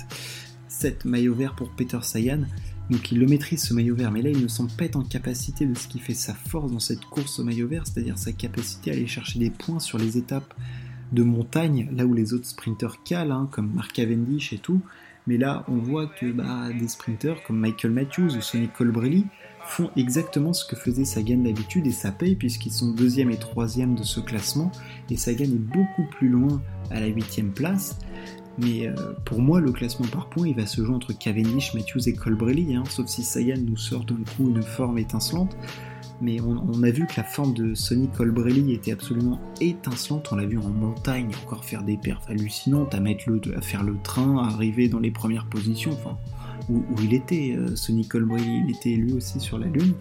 7 0.68 1.06
maillots 1.06 1.36
verts 1.36 1.56
pour 1.56 1.70
Peter 1.72 2.00
Sagan. 2.02 2.42
Donc 2.90 3.12
il 3.12 3.20
le 3.20 3.26
maîtrise 3.26 3.64
ce 3.64 3.74
maillot 3.74 3.96
vert, 3.96 4.12
mais 4.12 4.22
là 4.22 4.30
il 4.30 4.42
ne 4.42 4.48
semble 4.48 4.72
pas 4.72 4.86
être 4.86 4.98
en 4.98 5.04
capacité 5.04 5.66
de 5.66 5.74
ce 5.78 5.88
qui 5.88 6.00
fait 6.00 6.14
sa 6.14 6.34
force 6.34 6.72
dans 6.72 6.80
cette 6.80 7.06
course 7.06 7.40
au 7.40 7.44
maillot 7.44 7.68
vert, 7.68 7.84
c'est-à-dire 7.86 8.18
sa 8.18 8.34
capacité 8.34 8.92
à 8.92 8.94
aller 8.94 9.08
chercher 9.08 9.40
des 9.40 9.50
points 9.50 9.80
sur 9.80 9.98
les 9.98 10.18
étapes 10.18 10.54
de 11.14 11.24
montagne, 11.24 11.90
là 11.96 12.06
où 12.06 12.14
les 12.14 12.34
autres 12.34 12.48
sprinteurs 12.48 13.04
calent, 13.04 13.32
hein, 13.32 13.48
comme 13.52 13.72
Mark 13.74 13.94
Cavendish 13.94 14.52
et 14.52 14.58
tout. 14.58 14.82
Mais 15.28 15.38
là, 15.38 15.64
on 15.70 15.78
voit 15.78 16.08
que 16.08 16.32
bah, 16.32 16.70
des 16.78 16.88
sprinteurs 16.90 17.44
comme 17.44 17.58
Michael 17.58 17.92
Matthews 17.92 18.36
ou 18.36 18.42
Sonny 18.42 18.68
Colbrelli 18.68 19.26
font 19.66 19.90
exactement 19.96 20.54
ce 20.54 20.66
que 20.66 20.76
faisait 20.76 21.06
Sagan 21.06 21.38
d'habitude 21.38 21.88
et 21.88 21.92
ça 21.92 22.12
paye 22.12 22.36
puisqu'ils 22.36 22.72
sont 22.72 22.92
deuxième 22.92 23.32
et 23.32 23.38
troisième 23.38 23.96
de 23.96 24.04
ce 24.04 24.20
classement 24.20 24.72
et 25.10 25.18
Sagan 25.18 25.46
est 25.46 25.60
beaucoup 25.60 26.06
plus 26.12 26.30
loin 26.30 26.62
à 26.92 27.00
la 27.00 27.08
huitième 27.08 27.52
place. 27.52 27.98
Mais 28.60 28.88
euh, 28.88 28.94
pour 29.26 29.42
moi, 29.42 29.60
le 29.60 29.72
classement 29.72 30.06
par 30.08 30.30
points, 30.30 30.48
il 30.48 30.56
va 30.56 30.68
se 30.68 30.84
jouer 30.84 30.94
entre 30.94 31.14
Cavendish, 31.14 31.74
Matthews 31.74 32.08
et 32.08 32.14
Colbrelli, 32.14 32.76
hein, 32.76 32.84
sauf 32.88 33.08
si 33.08 33.24
Sagan 33.24 33.60
nous 33.66 33.78
sort 33.78 34.06
d'un 34.06 34.20
coup 34.38 34.50
une 34.50 34.62
forme 34.62 35.00
étincelante. 35.00 35.58
mais 36.22 36.40
on, 36.40 36.84
a 36.84 36.92
vu 36.92 37.08
que 37.08 37.14
la 37.18 37.24
forme 37.24 37.54
de 37.54 37.74
Sonny 37.74 38.10
Colbrelli 38.10 38.74
était 38.74 38.92
absolument 38.92 39.40
étincelante. 39.60 40.30
On 40.32 40.36
l'a 40.36 40.46
vu 40.46 40.60
en 40.60 40.70
montagne 40.70 41.32
encore 41.44 41.66
faire 41.66 41.84
des 41.84 41.98
perfs 41.98 42.30
hallucinantes, 42.30 42.94
à, 42.94 43.00
mettre 43.00 43.28
le, 43.28 43.42
à 43.58 43.62
faire 43.62 43.84
le 43.84 43.98
train, 44.04 44.38
à 44.38 44.52
arriver 44.52 44.88
dans 44.88 45.00
les 45.00 45.12
premières 45.12 45.48
positions, 45.48 45.92
enfin, 45.92 46.18
où, 46.70 46.84
il 47.02 47.14
était, 47.14 47.56
euh, 47.58 47.76
Sonny 47.76 48.08
Colbrelli, 48.08 48.64
il 48.68 48.76
était 48.76 48.96
lui 48.96 49.14
aussi 49.14 49.40
sur 49.40 49.58
la 49.58 49.68
Lune. 49.68 49.94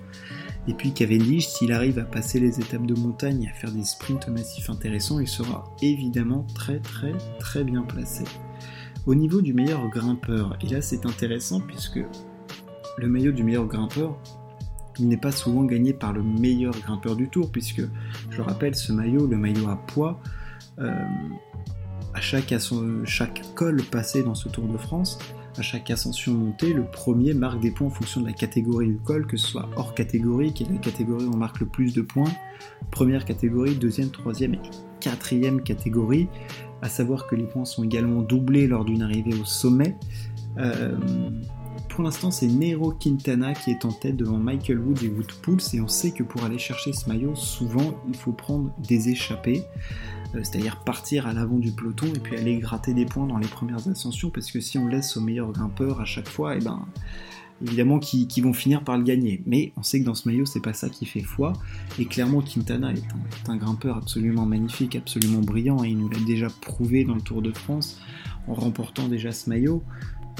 Et 0.68 0.74
puis 0.74 0.92
Cavendish, 0.92 1.48
s'il 1.48 1.72
arrive 1.72 1.98
à 1.98 2.04
passer 2.04 2.38
les 2.38 2.60
étapes 2.60 2.86
de 2.86 2.94
montagne 2.94 3.50
à 3.52 3.54
faire 3.54 3.72
des 3.72 3.84
sprints 3.84 4.28
massifs 4.28 4.70
intéressants, 4.70 5.18
il 5.18 5.26
sera 5.26 5.64
évidemment 5.82 6.46
très 6.54 6.78
très 6.78 7.14
très 7.40 7.64
bien 7.64 7.82
placé. 7.82 8.22
Au 9.06 9.16
niveau 9.16 9.40
du 9.40 9.54
meilleur 9.54 9.88
grimpeur, 9.88 10.56
et 10.62 10.68
là 10.68 10.80
c'est 10.80 11.04
intéressant 11.04 11.60
puisque 11.60 11.98
le 12.96 13.08
maillot 13.08 13.32
du 13.32 13.42
meilleur 13.42 13.66
grimpeur, 13.66 14.16
n'est 15.00 15.16
pas 15.16 15.32
souvent 15.32 15.64
gagné 15.64 15.92
par 15.92 16.12
le 16.12 16.22
meilleur 16.22 16.74
grimpeur 16.74 17.16
du 17.16 17.28
tour, 17.28 17.50
puisque 17.50 17.82
je 18.30 18.42
rappelle 18.42 18.74
ce 18.74 18.92
maillot, 18.92 19.26
le 19.26 19.36
maillot 19.36 19.68
à 19.68 19.76
poids, 19.76 20.20
euh, 20.78 20.92
à 22.14 22.20
chaque, 22.20 22.54
chaque 23.04 23.42
col 23.54 23.82
passé 23.82 24.22
dans 24.22 24.34
ce 24.34 24.48
Tour 24.48 24.68
de 24.68 24.76
France, 24.76 25.18
à 25.58 25.62
chaque 25.62 25.90
ascension 25.90 26.32
montée, 26.32 26.72
le 26.72 26.84
premier 26.84 27.34
marque 27.34 27.60
des 27.60 27.70
points 27.70 27.88
en 27.88 27.90
fonction 27.90 28.20
de 28.20 28.26
la 28.26 28.32
catégorie 28.32 28.88
du 28.88 28.96
col, 28.96 29.26
que 29.26 29.36
ce 29.36 29.46
soit 29.46 29.68
hors 29.76 29.94
catégorie, 29.94 30.52
qui 30.52 30.64
est 30.64 30.70
la 30.70 30.78
catégorie 30.78 31.24
où 31.24 31.32
on 31.32 31.36
marque 31.36 31.60
le 31.60 31.66
plus 31.66 31.92
de 31.94 32.02
points, 32.02 32.30
première 32.90 33.24
catégorie, 33.24 33.74
deuxième, 33.74 34.10
troisième 34.10 34.54
et 34.54 34.60
quatrième 35.00 35.62
catégorie, 35.62 36.28
à 36.80 36.88
savoir 36.88 37.26
que 37.26 37.36
les 37.36 37.44
points 37.44 37.64
sont 37.64 37.84
également 37.84 38.22
doublés 38.22 38.66
lors 38.66 38.84
d'une 38.84 39.02
arrivée 39.02 39.34
au 39.34 39.44
sommet. 39.44 39.96
Euh, 40.58 40.96
pour 41.92 42.04
l'instant, 42.04 42.30
c'est 42.30 42.46
Nero 42.46 42.92
Quintana 42.92 43.52
qui 43.52 43.70
est 43.70 43.84
en 43.84 43.92
tête 43.92 44.16
devant 44.16 44.38
Michael 44.38 44.78
Woods 44.78 45.04
et 45.04 45.08
Wood 45.08 45.30
et 45.74 45.80
on 45.80 45.88
sait 45.88 46.10
que 46.10 46.22
pour 46.22 46.42
aller 46.42 46.58
chercher 46.58 46.94
ce 46.94 47.06
maillot, 47.06 47.34
souvent 47.34 47.94
il 48.08 48.16
faut 48.16 48.32
prendre 48.32 48.74
des 48.78 49.10
échappées, 49.10 49.62
euh, 50.34 50.40
c'est-à-dire 50.42 50.80
partir 50.84 51.26
à 51.26 51.34
l'avant 51.34 51.58
du 51.58 51.70
peloton 51.70 52.06
et 52.14 52.18
puis 52.18 52.36
aller 52.36 52.56
gratter 52.56 52.94
des 52.94 53.04
points 53.04 53.26
dans 53.26 53.36
les 53.36 53.46
premières 53.46 53.86
ascensions, 53.88 54.30
parce 54.30 54.50
que 54.50 54.58
si 54.58 54.78
on 54.78 54.86
laisse 54.86 55.18
aux 55.18 55.20
meilleurs 55.20 55.52
grimpeurs 55.52 56.00
à 56.00 56.06
chaque 56.06 56.28
fois, 56.28 56.54
et 56.54 56.58
eh 56.62 56.64
ben 56.64 56.86
évidemment 57.62 57.98
qui, 57.98 58.40
vont 58.40 58.54
finir 58.54 58.82
par 58.82 58.96
le 58.96 59.04
gagner. 59.04 59.42
Mais 59.46 59.72
on 59.76 59.82
sait 59.82 60.00
que 60.00 60.06
dans 60.06 60.14
ce 60.14 60.28
maillot, 60.28 60.46
c'est 60.46 60.62
pas 60.62 60.72
ça 60.72 60.88
qui 60.88 61.06
fait 61.06 61.20
foi. 61.20 61.52
Et 61.98 62.06
clairement, 62.06 62.40
Quintana 62.40 62.92
est 62.92 63.04
un, 63.48 63.56
grimpeur 63.56 63.98
absolument 63.98 64.46
magnifique, 64.46 64.96
absolument 64.96 65.40
brillant, 65.40 65.84
et 65.84 65.90
il 65.90 65.98
nous 65.98 66.08
l'a 66.08 66.18
déjà 66.26 66.48
prouvé 66.60 67.04
dans 67.04 67.14
le 67.14 67.20
Tour 67.20 67.42
de 67.42 67.52
France 67.52 68.00
en 68.48 68.54
remportant 68.54 69.08
déjà 69.08 69.30
ce 69.30 69.48
maillot. 69.48 69.84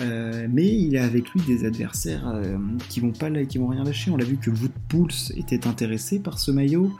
Euh, 0.01 0.47
mais 0.51 0.67
il 0.67 0.97
a 0.97 1.05
avec 1.05 1.31
lui 1.31 1.43
des 1.43 1.65
adversaires 1.65 2.27
euh, 2.29 2.57
qui 2.89 3.01
vont 3.01 3.13
pas 3.13 3.31
qui 3.45 3.59
vont 3.59 3.69
rien 3.69 3.85
lâcher. 3.85 4.11
On 4.11 4.17
l'a 4.17 4.25
vu 4.25 4.37
que 4.37 4.51
Wood 4.51 5.13
était 5.37 5.67
intéressé 5.67 6.19
par 6.19 6.39
ce 6.39 6.51
maillot, 6.51 6.93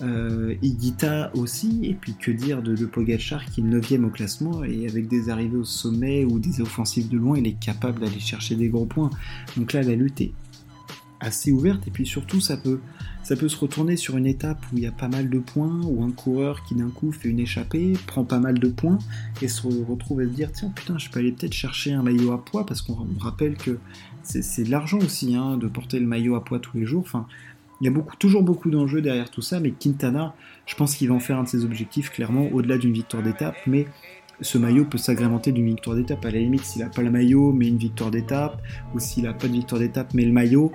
euh, 0.00 0.54
Igita 0.62 1.30
aussi, 1.34 1.80
et 1.82 1.94
puis 1.94 2.14
que 2.14 2.30
dire 2.30 2.62
de, 2.62 2.74
de 2.74 2.86
Pogachar 2.86 3.44
qui 3.46 3.60
est 3.60 3.64
9ème 3.64 4.04
au 4.04 4.10
classement 4.10 4.64
et 4.64 4.86
avec 4.86 5.08
des 5.08 5.28
arrivées 5.28 5.58
au 5.58 5.64
sommet 5.64 6.24
ou 6.24 6.38
des 6.38 6.60
offensives 6.60 7.08
de 7.08 7.18
loin, 7.18 7.38
il 7.38 7.46
est 7.46 7.58
capable 7.58 8.00
d'aller 8.00 8.20
chercher 8.20 8.54
des 8.54 8.68
gros 8.68 8.86
points. 8.86 9.10
Donc 9.56 9.72
là, 9.72 9.82
la 9.82 9.94
lutte 9.94 10.20
est 10.20 10.32
assez 11.20 11.50
ouverte 11.50 11.86
et 11.86 11.90
puis 11.90 12.06
surtout 12.06 12.40
ça 12.40 12.56
peut 12.56 12.80
ça 13.22 13.36
peut 13.36 13.48
se 13.48 13.56
retourner 13.56 13.96
sur 13.96 14.16
une 14.16 14.26
étape 14.26 14.64
où 14.72 14.78
il 14.78 14.82
y 14.82 14.86
a 14.86 14.92
pas 14.92 15.08
mal 15.08 15.28
de 15.28 15.38
points 15.38 15.80
ou 15.84 16.02
un 16.02 16.10
coureur 16.10 16.62
qui 16.64 16.74
d'un 16.74 16.88
coup 16.88 17.12
fait 17.12 17.28
une 17.28 17.40
échappée 17.40 17.94
prend 18.06 18.24
pas 18.24 18.38
mal 18.38 18.58
de 18.58 18.68
points 18.68 18.98
et 19.42 19.48
se 19.48 19.66
retrouve 19.66 20.20
à 20.20 20.24
se 20.24 20.30
dire 20.30 20.50
tiens 20.52 20.72
putain 20.74 20.98
je 20.98 21.10
peux 21.10 21.20
aller 21.20 21.32
peut-être 21.32 21.52
chercher 21.52 21.92
un 21.92 22.02
maillot 22.02 22.32
à 22.32 22.44
poids 22.44 22.64
parce 22.64 22.82
qu'on 22.82 23.06
rappelle 23.18 23.56
que 23.56 23.78
c'est 24.22 24.64
de 24.64 24.70
l'argent 24.70 24.98
aussi 24.98 25.34
hein, 25.34 25.56
de 25.56 25.68
porter 25.68 26.00
le 26.00 26.06
maillot 26.06 26.36
à 26.36 26.44
poids 26.44 26.58
tous 26.58 26.76
les 26.76 26.86
jours 26.86 27.02
enfin 27.02 27.26
il 27.80 27.86
y 27.86 27.94
a 27.94 28.02
toujours 28.18 28.42
beaucoup 28.42 28.70
d'enjeux 28.70 29.00
derrière 29.00 29.30
tout 29.30 29.42
ça 29.42 29.60
mais 29.60 29.70
Quintana 29.72 30.34
je 30.66 30.74
pense 30.74 30.94
qu'il 30.96 31.08
va 31.08 31.14
en 31.14 31.20
faire 31.20 31.38
un 31.38 31.44
de 31.44 31.48
ses 31.48 31.64
objectifs 31.64 32.10
clairement 32.10 32.48
au-delà 32.52 32.78
d'une 32.78 32.92
victoire 32.92 33.22
d'étape 33.22 33.56
mais 33.66 33.86
ce 34.40 34.58
maillot 34.58 34.84
peut 34.84 34.98
s'agrémenter 34.98 35.52
d'une 35.52 35.66
victoire 35.66 35.96
d'étape. 35.96 36.24
À 36.24 36.30
la 36.30 36.38
limite, 36.38 36.64
s'il 36.64 36.82
n'a 36.82 36.88
pas 36.88 37.02
le 37.02 37.10
maillot, 37.10 37.52
mais 37.52 37.66
une 37.68 37.78
victoire 37.78 38.10
d'étape, 38.10 38.60
ou 38.94 39.00
s'il 39.00 39.24
n'a 39.24 39.32
pas 39.32 39.48
de 39.48 39.52
victoire 39.52 39.80
d'étape, 39.80 40.14
mais 40.14 40.24
le 40.24 40.32
maillot, 40.32 40.72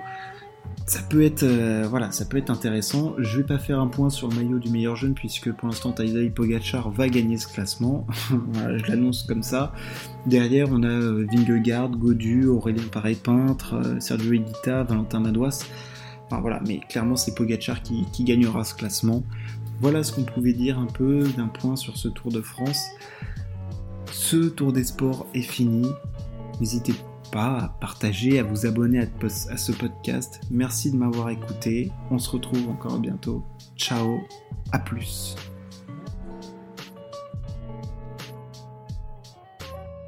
ça 0.86 1.00
peut 1.00 1.22
être 1.22 1.44
euh, 1.44 1.86
voilà, 1.88 2.12
ça 2.12 2.26
peut 2.26 2.36
être 2.36 2.50
intéressant. 2.50 3.14
Je 3.18 3.38
vais 3.38 3.44
pas 3.44 3.58
faire 3.58 3.80
un 3.80 3.86
point 3.86 4.10
sur 4.10 4.28
le 4.28 4.36
maillot 4.36 4.58
du 4.58 4.70
meilleur 4.70 4.96
jeune 4.96 5.14
puisque 5.14 5.50
pour 5.50 5.68
l'instant 5.68 5.92
Tadej 5.92 6.32
Pogacar 6.32 6.90
va 6.90 7.08
gagner 7.08 7.38
ce 7.38 7.48
classement. 7.48 8.06
je 8.30 8.86
l'annonce 8.90 9.22
comme 9.22 9.42
ça. 9.42 9.72
Derrière, 10.26 10.68
on 10.70 10.82
a 10.82 10.88
euh, 10.88 11.26
Vingegaard, 11.32 11.90
Godu, 11.90 12.46
Aurélien 12.46 12.84
Paré 12.92 13.14
peintre, 13.14 13.74
euh, 13.74 13.98
Sergio 13.98 14.34
Higuita, 14.34 14.82
Valentin 14.82 15.20
Madouas. 15.20 15.64
Enfin 16.26 16.40
voilà, 16.40 16.60
mais 16.66 16.80
clairement 16.80 17.16
c'est 17.16 17.34
Pogacar 17.34 17.82
qui, 17.82 18.06
gagnera 18.20 18.62
ce 18.64 18.74
classement. 18.74 19.22
Voilà 19.80 20.02
ce 20.02 20.12
qu'on 20.12 20.24
pouvait 20.24 20.52
dire 20.52 20.78
un 20.78 20.86
peu 20.86 21.26
d'un 21.36 21.48
point 21.48 21.76
sur 21.76 21.96
ce 21.96 22.08
Tour 22.08 22.30
de 22.30 22.42
France. 22.42 22.84
Ce 24.12 24.48
Tour 24.48 24.72
des 24.72 24.84
Sports 24.84 25.26
est 25.34 25.42
fini. 25.42 25.86
N'hésitez 26.60 26.94
à 27.42 27.76
partager, 27.80 28.38
à 28.38 28.42
vous 28.42 28.66
abonner 28.66 29.00
à, 29.00 29.56
ce 29.56 29.72
podcast. 29.72 30.40
Merci 30.50 30.90
de 30.90 30.96
m'avoir 30.96 31.30
écouté. 31.30 31.90
On 32.10 32.18
se 32.18 32.30
retrouve 32.30 32.68
encore 32.68 32.98
bientôt. 32.98 33.44
Ciao, 33.76 34.20
à 34.72 34.78
plus. 34.78 35.36